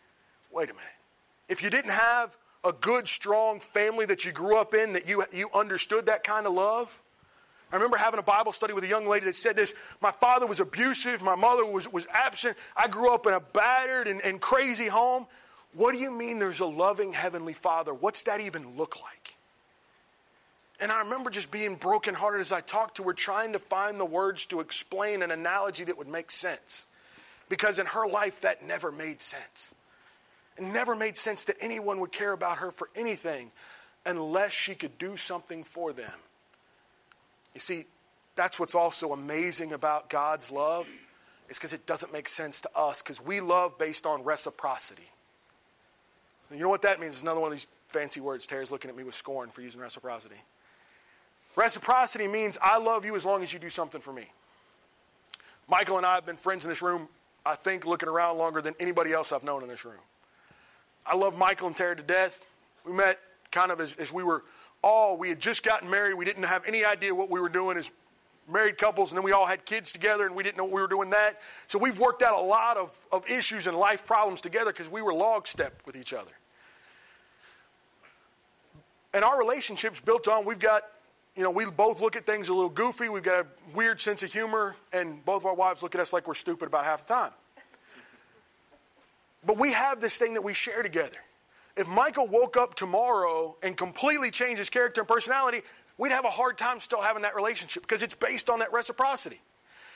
[0.51, 0.87] wait a minute.
[1.47, 5.23] If you didn't have a good, strong family that you grew up in, that you,
[5.31, 7.01] you understood that kind of love,
[7.71, 10.47] I remember having a Bible study with a young lady that said this My father
[10.47, 12.57] was abusive, my mother was, was absent.
[12.75, 15.27] I grew up in a battered and, and crazy home.
[15.73, 17.93] What do you mean there's a loving Heavenly Father?
[17.93, 19.35] What's that even look like?
[20.79, 24.05] And I remember just being brokenhearted as I talked to her, trying to find the
[24.05, 26.87] words to explain an analogy that would make sense.
[27.49, 29.73] Because in her life, that never made sense.
[30.57, 33.51] It never made sense that anyone would care about her for anything
[34.05, 36.11] unless she could do something for them.
[37.53, 37.85] You see,
[38.35, 40.87] that's what's also amazing about God's love,
[41.49, 45.09] is because it doesn't make sense to us, because we love based on reciprocity.
[46.51, 47.13] You know what that means?
[47.13, 48.47] It's another one of these fancy words.
[48.47, 50.37] Terry's looking at me with scorn for using reciprocity.
[51.55, 54.25] Reciprocity means I love you as long as you do something for me.
[55.67, 57.07] Michael and I have been friends in this room,
[57.45, 59.99] I think, looking around longer than anybody else I've known in this room.
[61.05, 62.45] I love Michael and Terry to death.
[62.85, 63.19] We met
[63.51, 64.43] kind of as, as we were
[64.81, 66.15] all, we had just gotten married.
[66.15, 67.91] We didn't have any idea what we were doing as
[68.47, 70.81] married couples, and then we all had kids together, and we didn't know what we
[70.81, 71.39] were doing that.
[71.67, 75.01] So we've worked out a lot of, of issues and life problems together because we
[75.01, 76.31] were lockstep with each other.
[79.13, 80.83] And our relationship's built on we've got,
[81.35, 83.09] you know, we both look at things a little goofy.
[83.09, 86.13] We've got a weird sense of humor, and both of our wives look at us
[86.13, 87.31] like we're stupid about half the time.
[89.45, 91.17] But we have this thing that we share together.
[91.79, 95.61] If Michael woke up tomorrow and completely changed his character and personality,
[95.97, 99.39] we'd have a hard time still having that relationship because it's based on that reciprocity.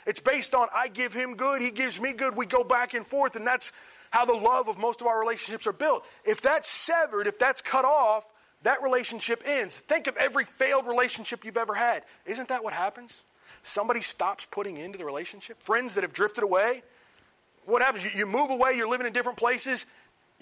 [0.07, 3.05] It's based on I give him good, he gives me good, we go back and
[3.05, 3.73] forth, and that's
[4.11, 6.05] how the love of most of our relationships are built.
[6.23, 8.31] If that's severed, if that's cut off,
[8.61, 9.77] that relationship ends.
[9.77, 12.03] Think of every failed relationship you've ever had.
[12.25, 13.25] Isn't that what happens?
[13.61, 15.61] Somebody stops putting into the relationship.
[15.61, 16.81] Friends that have drifted away,
[17.65, 18.05] what happens?
[18.05, 19.85] You, you move away, you're living in different places,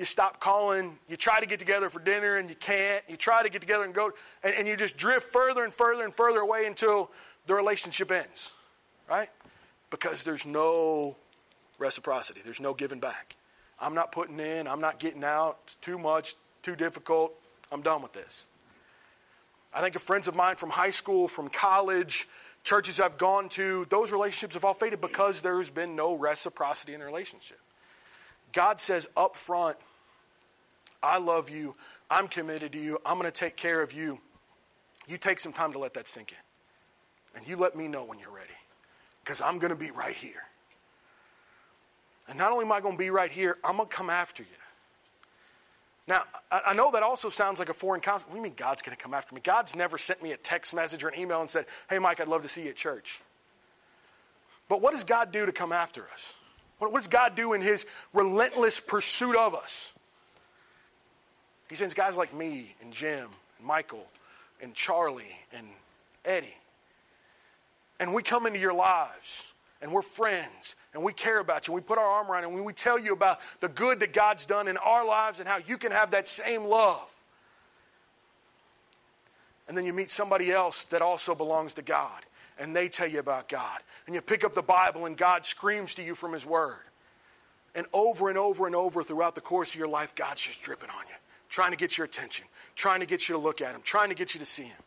[0.02, 3.44] you stop calling, you try to get together for dinner and you can't, you try
[3.44, 4.12] to get together and go,
[4.44, 7.12] and, and you just drift further and further and further away until
[7.46, 8.52] the relationship ends,
[9.08, 9.30] right?
[9.92, 11.16] Because there's no
[11.78, 13.36] reciprocity, there's no giving back.
[13.80, 16.34] I'm not putting in, I'm not getting out, it's too much,
[16.64, 17.34] too difficult,
[17.72, 18.48] I'm done with this.
[19.72, 22.28] I think of friends of mine from high school, from college,
[22.64, 27.02] churches I've gone to, those relationships have all faded because there's been no reciprocity in
[27.02, 27.60] the relationship.
[28.52, 29.78] God says up front,
[31.04, 31.76] I love you.
[32.10, 33.00] I'm committed to you.
[33.06, 34.20] I'm going to take care of you.
[35.08, 37.40] You take some time to let that sink in.
[37.40, 38.50] And you let me know when you're ready
[39.24, 40.44] because I'm going to be right here.
[42.28, 44.44] And not only am I going to be right here, I'm going to come after
[44.44, 44.50] you.
[46.08, 48.30] Now, I know that also sounds like a foreign concept.
[48.30, 49.42] What do you mean God's going to come after me?
[49.42, 52.28] God's never sent me a text message or an email and said, Hey, Mike, I'd
[52.28, 53.22] love to see you at church.
[54.68, 56.36] But what does God do to come after us?
[56.80, 59.94] What does God do in his relentless pursuit of us?
[61.72, 64.06] He sends guys like me and Jim and Michael
[64.62, 65.66] and Charlie and
[66.26, 66.54] Eddie.
[67.98, 69.52] And we come into your lives
[69.82, 71.74] and we're friends and we care about you.
[71.74, 74.46] We put our arm around you and we tell you about the good that God's
[74.46, 77.16] done in our lives and how you can have that same love.
[79.70, 82.26] And then you meet somebody else that also belongs to God,
[82.60, 83.80] and they tell you about God.
[84.06, 86.82] And you pick up the Bible, and God screams to you from His Word.
[87.74, 90.90] And over and over and over throughout the course of your life, God's just dripping
[90.90, 91.16] on you,
[91.52, 94.16] trying to get your attention, trying to get you to look at Him, trying to
[94.16, 94.78] get you to see Him.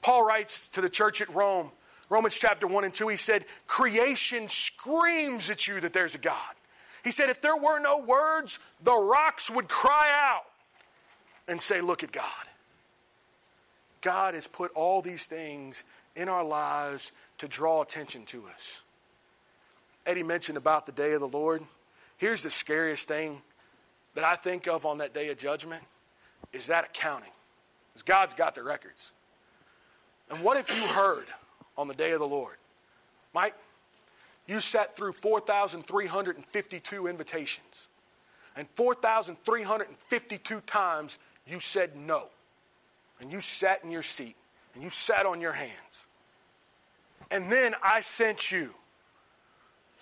[0.00, 1.70] Paul writes to the church at Rome,
[2.08, 6.34] Romans chapter 1 and 2, he said, Creation screams at you that there's a God.
[7.04, 10.44] He said, if there were no words, the rocks would cry out
[11.46, 12.24] and say, Look at God.
[14.00, 15.84] God has put all these things
[16.16, 18.82] in our lives to draw attention to us.
[20.04, 21.62] Eddie mentioned about the day of the Lord.
[22.16, 23.40] Here's the scariest thing
[24.14, 25.82] that I think of on that day of judgment
[26.52, 27.30] is that accounting.
[27.92, 29.12] Because God's got the records.
[30.30, 31.26] And what if you heard
[31.76, 32.56] on the day of the Lord?
[33.34, 33.54] Mike,
[34.46, 37.88] you sat through 4,352 invitations.
[38.56, 42.28] And 4,352 times you said no.
[43.20, 44.36] And you sat in your seat.
[44.74, 46.08] And you sat on your hands.
[47.30, 48.74] And then I sent you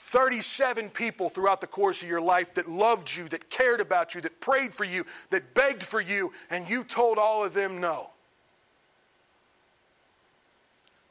[0.01, 4.23] 37 people throughout the course of your life that loved you, that cared about you,
[4.23, 8.09] that prayed for you, that begged for you, and you told all of them no.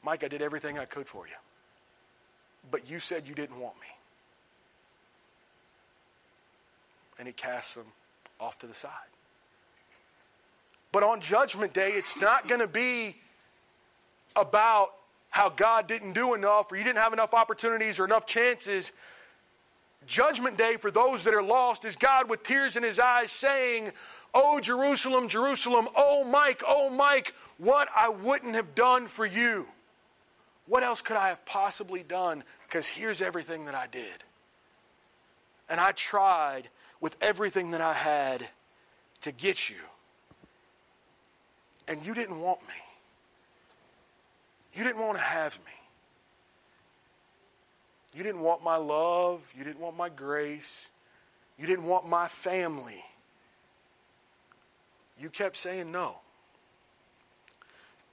[0.02, 1.34] Mike, I did everything I could for you.
[2.70, 3.86] But you said you didn't want me.
[7.18, 7.86] And he casts them
[8.40, 8.90] off to the side.
[10.90, 13.16] But on Judgment Day, it's not going to be
[14.34, 14.90] about
[15.30, 18.92] how God didn't do enough or you didn't have enough opportunities or enough chances.
[20.06, 23.92] Judgment Day for those that are lost is God with tears in his eyes saying,
[24.32, 29.66] Oh, Jerusalem, Jerusalem, oh, Mike, oh, Mike, what I wouldn't have done for you.
[30.66, 32.44] What else could I have possibly done?
[32.66, 34.22] Because here's everything that I did.
[35.68, 36.68] And I tried
[37.00, 38.48] with everything that I had
[39.22, 39.76] to get you.
[41.88, 42.74] And you didn't want me.
[44.80, 45.72] You didn't want to have me.
[48.14, 49.42] You didn't want my love.
[49.54, 50.88] You didn't want my grace.
[51.58, 53.04] You didn't want my family.
[55.18, 56.16] You kept saying no.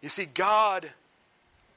[0.02, 0.92] You see, God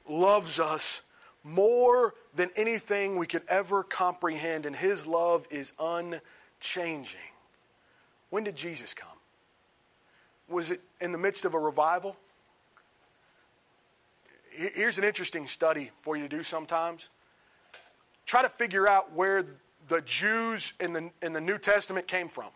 [0.09, 1.03] loves us
[1.45, 7.21] more than anything we could ever comprehend, and His love is unchanging.
[8.29, 9.07] When did Jesus come?
[10.49, 12.17] Was it in the midst of a revival?
[14.51, 17.09] Here's an interesting study for you to do sometimes.
[18.25, 19.45] Try to figure out where
[19.87, 22.49] the Jews in the, in the New Testament came from.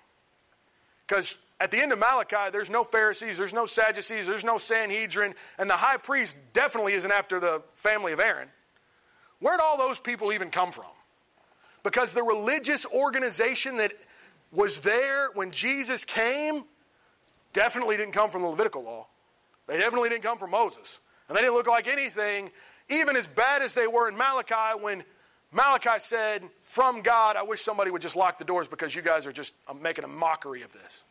[1.08, 5.36] Because at the end of Malachi, there's no Pharisees, there's no Sadducees, there's no Sanhedrin,
[5.58, 8.50] and the high priest definitely isn't after the family of Aaron.
[9.40, 10.86] Where'd all those people even come from?
[11.84, 13.94] Because the religious organization that
[14.52, 16.64] was there when Jesus came
[17.54, 19.08] definitely didn't come from the Levitical law.
[19.68, 21.00] They definitely didn't come from Moses.
[21.28, 22.52] And they didn't look like anything,
[22.90, 25.04] even as bad as they were in Malachi when
[25.52, 29.26] Malachi said, From God, I wish somebody would just lock the doors because you guys
[29.26, 31.04] are just uh, making a mockery of this.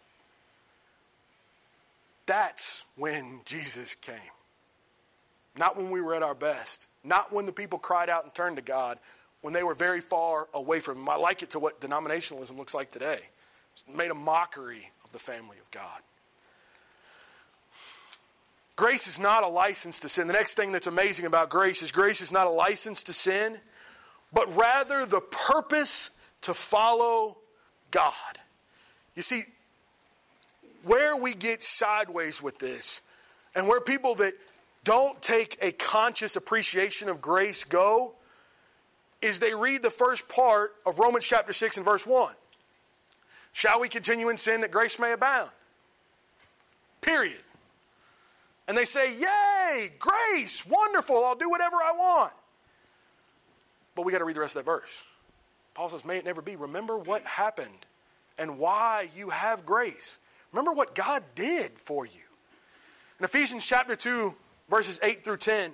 [2.26, 4.16] That's when Jesus came.
[5.56, 6.86] Not when we were at our best.
[7.02, 8.98] Not when the people cried out and turned to God.
[9.40, 11.08] When they were very far away from Him.
[11.08, 13.20] I like it to what denominationalism looks like today.
[13.74, 16.00] It's made a mockery of the family of God.
[18.76, 20.26] Grace is not a license to sin.
[20.26, 23.58] The next thing that's amazing about grace is grace is not a license to sin,
[24.32, 26.10] but rather the purpose
[26.42, 27.36] to follow
[27.90, 28.12] God.
[29.14, 29.44] You see,
[30.82, 33.00] where we get sideways with this,
[33.54, 34.34] and where people that
[34.82, 38.14] don't take a conscious appreciation of grace go,
[39.22, 42.34] is they read the first part of Romans chapter 6 and verse 1.
[43.52, 45.50] Shall we continue in sin that grace may abound?
[47.00, 47.38] Period.
[48.66, 52.32] And they say, Yay, grace, wonderful, I'll do whatever I want.
[53.94, 55.04] But we got to read the rest of that verse.
[55.74, 56.56] Paul says, May it never be.
[56.56, 57.86] Remember what happened
[58.38, 60.18] and why you have grace.
[60.52, 62.22] Remember what God did for you.
[63.18, 64.34] In Ephesians chapter 2,
[64.68, 65.72] verses 8 through 10,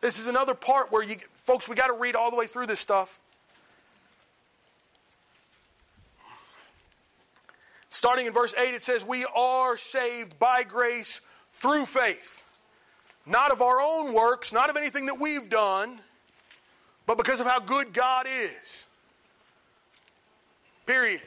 [0.00, 2.66] this is another part where you, folks, we got to read all the way through
[2.66, 3.18] this stuff.
[7.90, 11.22] Starting in verse 8, it says, We are saved by grace
[11.56, 12.42] through faith.
[13.24, 15.98] Not of our own works, not of anything that we've done,
[17.06, 18.86] but because of how good God is.
[20.86, 21.22] Period.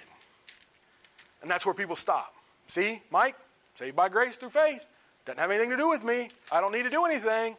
[1.41, 2.33] And that's where people stop.
[2.67, 3.35] See, Mike,
[3.75, 4.85] saved by grace through faith.
[5.25, 6.29] Doesn't have anything to do with me.
[6.51, 7.57] I don't need to do anything.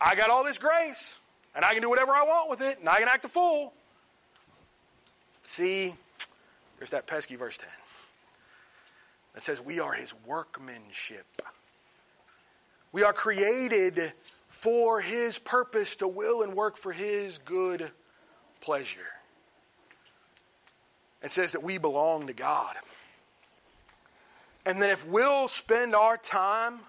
[0.00, 1.20] I got all this grace,
[1.54, 3.74] and I can do whatever I want with it, and I can act a fool.
[5.42, 5.94] See,
[6.78, 7.68] there's that pesky verse 10
[9.34, 11.26] that says, We are his workmanship
[12.92, 14.12] We are created
[14.48, 17.90] for His purpose to will and work for His good
[18.60, 19.00] pleasure.
[21.22, 22.74] It says that we belong to God.
[24.66, 26.80] And then if we'll spend our time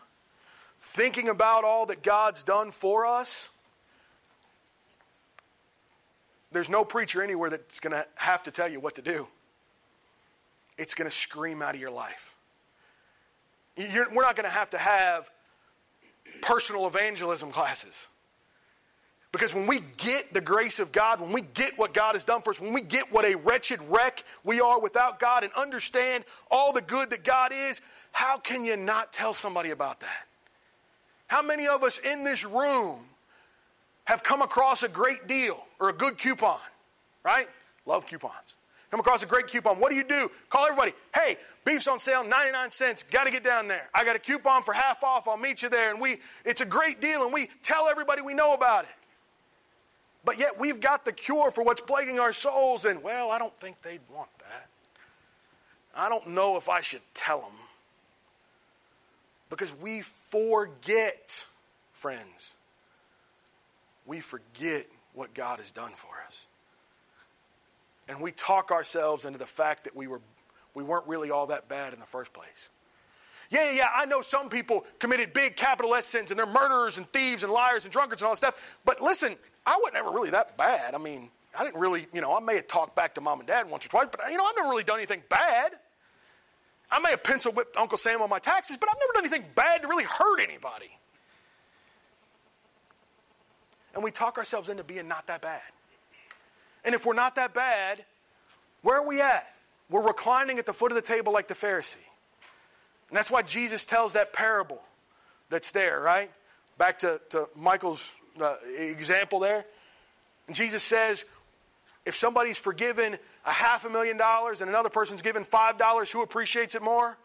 [0.80, 3.49] thinking about all that God's done for us,
[6.52, 9.28] there's no preacher anywhere that's going to have to tell you what to do.
[10.78, 12.36] It's going to scream out of your life.
[13.78, 15.30] You're, we're not going to have to have
[16.41, 17.93] personal evangelism classes.
[19.31, 22.41] Because when we get the grace of God, when we get what God has done
[22.41, 26.25] for us, when we get what a wretched wreck we are without God and understand
[26.49, 27.79] all the good that God is,
[28.11, 30.27] how can you not tell somebody about that?
[31.27, 32.99] How many of us in this room
[34.03, 36.59] have come across a great deal or a good coupon,
[37.23, 37.47] right?
[37.85, 38.55] Love coupons.
[38.91, 39.79] Come across a great coupon.
[39.79, 40.29] What do you do?
[40.49, 40.91] Call everybody.
[41.15, 43.05] Hey, beef's on sale, 99 cents.
[43.09, 43.89] Got to get down there.
[43.95, 45.29] I got a coupon for half off.
[45.29, 45.91] I'll meet you there.
[45.91, 48.91] And we, it's a great deal, and we tell everybody we know about it.
[50.25, 53.55] But yet we've got the cure for what's plaguing our souls, and well, I don't
[53.55, 54.67] think they'd want that.
[55.95, 57.51] I don't know if I should tell them.
[59.49, 61.45] Because we forget,
[61.93, 62.55] friends.
[64.05, 66.47] We forget what God has done for us.
[68.12, 70.20] And we talk ourselves into the fact that we, were,
[70.74, 72.70] we weren't really all that bad in the first place.
[73.49, 76.97] Yeah, yeah, yeah, I know some people committed big capital S sins and they're murderers
[76.97, 78.55] and thieves and liars and drunkards and all that stuff.
[78.84, 80.93] But listen, I wasn't ever really that bad.
[80.93, 83.47] I mean, I didn't really, you know, I may have talked back to mom and
[83.47, 85.72] dad once or twice, but, you know, I've never really done anything bad.
[86.91, 89.49] I may have pencil whipped Uncle Sam on my taxes, but I've never done anything
[89.55, 90.97] bad to really hurt anybody.
[93.95, 95.62] And we talk ourselves into being not that bad.
[96.84, 98.03] And if we're not that bad,
[98.82, 99.47] where are we at?
[99.89, 101.97] We're reclining at the foot of the table like the Pharisee.
[103.09, 104.82] And that's why Jesus tells that parable
[105.49, 106.32] that's there, right?
[106.77, 109.65] Back to, to Michael's uh, example there.
[110.47, 111.25] And Jesus says,
[112.05, 116.21] if somebody's forgiven a half a million dollars and another person's given five dollars, who
[116.23, 117.17] appreciates it more?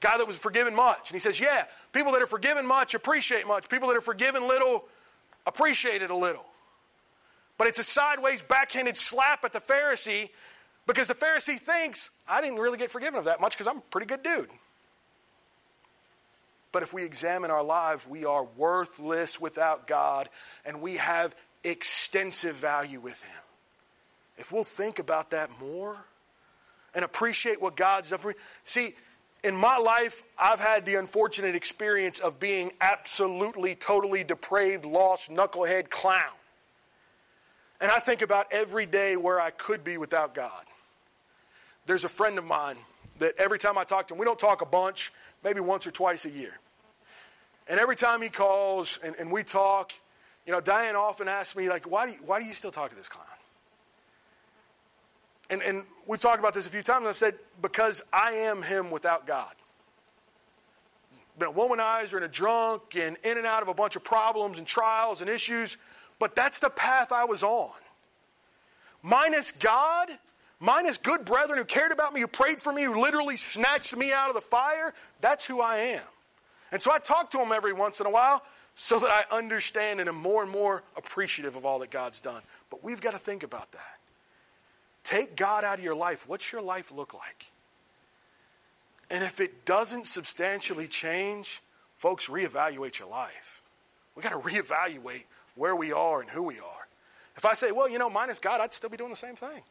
[0.00, 1.10] The guy that was forgiven much.
[1.10, 3.68] And he says, yeah, people that are forgiven much appreciate much.
[3.68, 4.84] People that are forgiven little
[5.46, 6.44] appreciate it a little.
[7.60, 10.30] But it's a sideways, backhanded slap at the Pharisee
[10.86, 13.82] because the Pharisee thinks, I didn't really get forgiven of that much because I'm a
[13.82, 14.48] pretty good dude.
[16.72, 20.30] But if we examine our lives, we are worthless without God
[20.64, 23.42] and we have extensive value with Him.
[24.38, 25.98] If we'll think about that more
[26.94, 28.34] and appreciate what God's done for me.
[28.64, 28.94] See,
[29.44, 35.90] in my life, I've had the unfortunate experience of being absolutely, totally depraved, lost, knucklehead
[35.90, 36.32] clown.
[37.80, 40.64] And I think about every day where I could be without God.
[41.86, 42.76] There's a friend of mine
[43.18, 45.12] that every time I talk to him, we don't talk a bunch,
[45.42, 46.58] maybe once or twice a year.
[47.68, 49.92] And every time he calls and, and we talk,
[50.46, 52.90] you know, Diane often asks me, like, why do you, why do you still talk
[52.90, 53.26] to this clown?
[55.48, 57.00] And, and we've talked about this a few times.
[57.00, 59.52] and I've said, because I am him without God.
[61.38, 64.58] Been a womanizer and a drunk and in and out of a bunch of problems
[64.58, 65.76] and trials and issues.
[66.20, 67.72] But that's the path I was on.
[69.02, 70.10] Minus God,
[70.60, 74.12] minus good brethren who cared about me, who prayed for me, who literally snatched me
[74.12, 76.02] out of the fire, that's who I am.
[76.70, 78.44] And so I talk to them every once in a while
[78.76, 82.42] so that I understand and am more and more appreciative of all that God's done.
[82.68, 83.98] But we've got to think about that.
[85.02, 86.28] Take God out of your life.
[86.28, 87.50] What's your life look like?
[89.10, 91.62] And if it doesn't substantially change,
[91.96, 93.62] folks, reevaluate your life.
[94.14, 96.88] We've got to reevaluate where we are and who we are.
[97.36, 99.62] If I say, well, you know, minus God, I'd still be doing the same thing.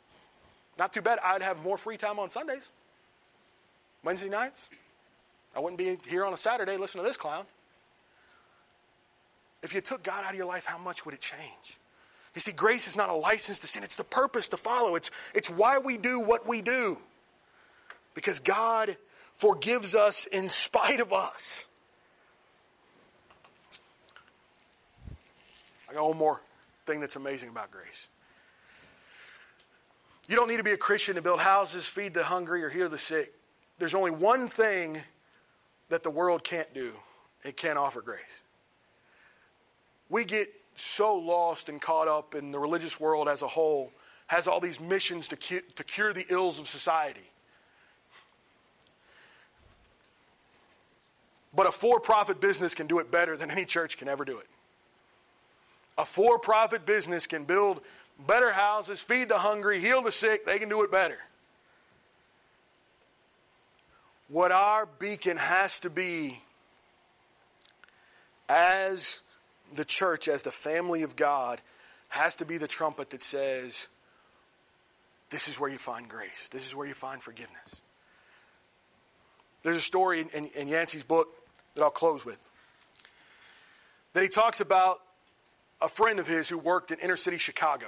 [0.77, 1.19] Not too bad.
[1.23, 2.69] I'd have more free time on Sundays,
[4.03, 4.69] Wednesday nights.
[5.55, 7.45] I wouldn't be here on a Saturday listening to this clown.
[9.61, 11.77] If you took God out of your life, how much would it change?
[12.35, 14.95] You see, grace is not a license to sin, it's the purpose to follow.
[14.95, 16.97] It's, it's why we do what we do.
[18.13, 18.95] Because God
[19.33, 21.65] forgives us in spite of us.
[25.89, 26.41] I got one more
[26.85, 28.07] thing that's amazing about grace.
[30.27, 32.87] You don't need to be a Christian to build houses, feed the hungry, or heal
[32.87, 33.33] the sick.
[33.79, 34.99] There's only one thing
[35.89, 36.91] that the world can't do
[37.43, 38.43] it can't offer grace.
[40.09, 43.91] We get so lost and caught up in the religious world as a whole,
[44.27, 47.31] has all these missions to, cu- to cure the ills of society.
[51.55, 54.37] But a for profit business can do it better than any church can ever do
[54.37, 54.47] it.
[55.99, 57.81] A for profit business can build
[58.25, 60.45] better houses, feed the hungry, heal the sick.
[60.45, 61.17] They can do it better.
[64.29, 66.39] What our beacon has to be
[68.47, 69.19] as
[69.75, 71.59] the church, as the family of God,
[72.07, 73.87] has to be the trumpet that says,
[75.31, 77.81] This is where you find grace, this is where you find forgiveness.
[79.63, 81.27] There's a story in, in, in Yancey's book
[81.75, 82.37] that I'll close with
[84.13, 85.01] that he talks about
[85.81, 87.87] a friend of his who worked in inner city Chicago.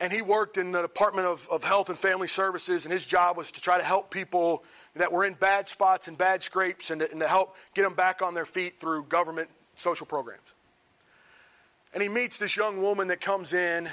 [0.00, 3.36] And he worked in the Department of, of Health and Family Services, and his job
[3.36, 4.64] was to try to help people
[4.96, 7.94] that were in bad spots and bad scrapes and to, and to help get them
[7.94, 10.40] back on their feet through government social programs.
[11.94, 13.88] And he meets this young woman that comes in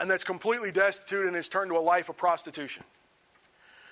[0.00, 2.84] and that's completely destitute and has turned to a life of prostitution.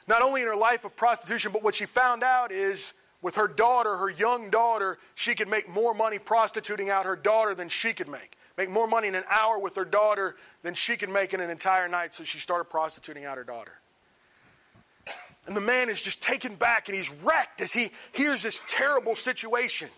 [0.07, 2.93] Not only in her life of prostitution, but what she found out is
[3.25, 7.55] with her daughter, her young daughter, she could make more money prostituting out her daughter
[7.55, 8.37] than she could make.
[8.59, 11.49] Make more money in an hour with her daughter than she could make in an
[11.49, 13.73] entire night, so she started prostituting out her daughter.
[15.47, 19.15] And the man is just taken back and he's wrecked as he hears this terrible
[19.15, 19.89] situation.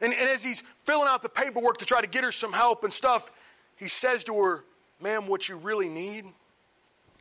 [0.00, 2.84] And, and as he's filling out the paperwork to try to get her some help
[2.84, 3.32] and stuff,
[3.74, 4.64] he says to her,
[5.00, 6.26] Ma'am, what you really need,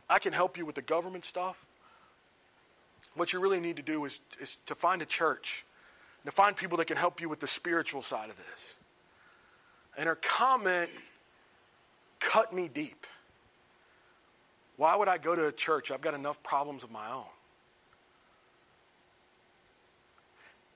[0.07, 1.65] I can help you with the government stuff.
[3.15, 5.65] What you really need to do is, is to find a church,
[6.25, 8.77] to find people that can help you with the spiritual side of this.
[9.97, 10.89] And her comment
[12.19, 13.05] cut me deep.
[14.77, 15.91] Why would I go to a church?
[15.91, 17.25] I've got enough problems of my own.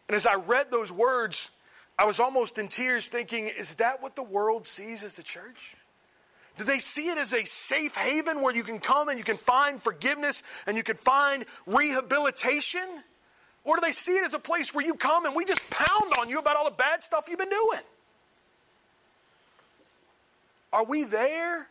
[0.07, 1.49] And as I read those words,
[1.97, 5.75] I was almost in tears thinking, is that what the world sees as the church?
[6.57, 9.37] Do they see it as a safe haven where you can come and you can
[9.37, 12.87] find forgiveness and you can find rehabilitation?
[13.65, 16.13] Or do they see it as a place where you come and we just pound
[16.19, 17.81] on you about all the bad stuff you've been doing?
[20.71, 21.67] Are we there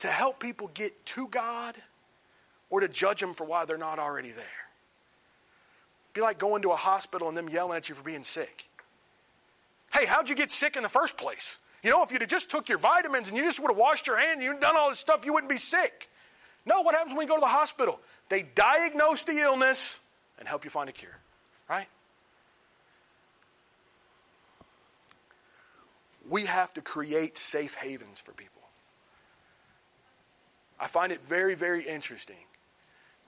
[0.00, 1.76] to help people get to God
[2.68, 4.44] or to judge them for why they're not already there?
[6.12, 8.68] Be like going to a hospital and them yelling at you for being sick.
[9.92, 11.58] Hey, how'd you get sick in the first place?
[11.86, 14.08] You know, if you'd have just took your vitamins and you just would have washed
[14.08, 16.10] your hands and you'd done all this stuff, you wouldn't be sick.
[16.64, 18.00] No, what happens when you go to the hospital?
[18.28, 20.00] They diagnose the illness
[20.40, 21.16] and help you find a cure,
[21.70, 21.86] right?
[26.28, 28.62] We have to create safe havens for people.
[30.80, 32.46] I find it very, very interesting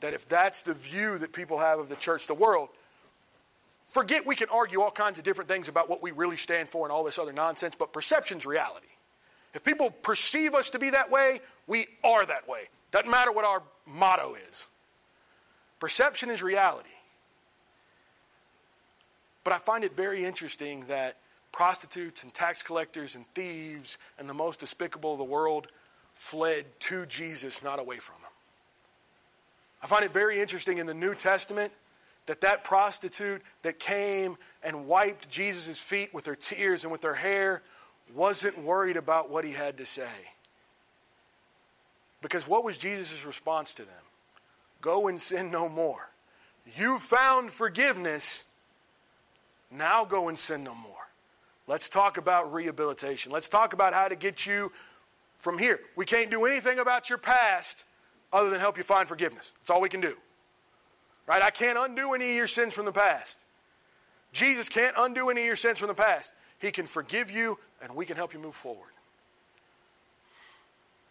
[0.00, 2.70] that if that's the view that people have of the church, the world,
[3.88, 6.84] Forget we can argue all kinds of different things about what we really stand for
[6.86, 8.86] and all this other nonsense, but perception's reality.
[9.54, 12.68] If people perceive us to be that way, we are that way.
[12.92, 14.66] Doesn't matter what our motto is.
[15.80, 16.90] Perception is reality.
[19.42, 21.16] But I find it very interesting that
[21.50, 25.68] prostitutes and tax collectors and thieves and the most despicable of the world
[26.12, 28.30] fled to Jesus, not away from him.
[29.82, 31.72] I find it very interesting in the New Testament
[32.28, 37.14] that that prostitute that came and wiped Jesus' feet with her tears and with her
[37.14, 37.62] hair
[38.14, 40.12] wasn't worried about what he had to say.
[42.20, 44.04] Because what was Jesus' response to them?
[44.82, 46.10] Go and sin no more.
[46.76, 48.44] You found forgiveness.
[49.70, 50.92] Now go and sin no more.
[51.66, 53.32] Let's talk about rehabilitation.
[53.32, 54.70] Let's talk about how to get you
[55.36, 55.80] from here.
[55.96, 57.86] We can't do anything about your past
[58.34, 59.52] other than help you find forgiveness.
[59.60, 60.16] That's all we can do.
[61.28, 61.42] Right?
[61.42, 63.44] I can't undo any of your sins from the past.
[64.32, 66.32] Jesus can't undo any of your sins from the past.
[66.58, 68.90] He can forgive you, and we can help you move forward.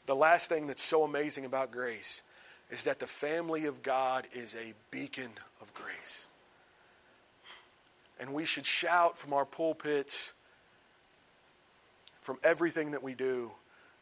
[0.07, 2.23] The last thing that's so amazing about grace
[2.71, 5.29] is that the family of God is a beacon
[5.61, 6.27] of grace.
[8.19, 10.33] And we should shout from our pulpits,
[12.21, 13.51] from everything that we do,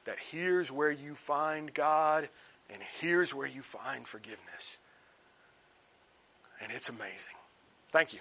[0.05, 2.29] that here's where you find God
[2.69, 4.79] and here's where you find forgiveness
[6.65, 7.37] and it's amazing.
[7.91, 8.19] Thank you.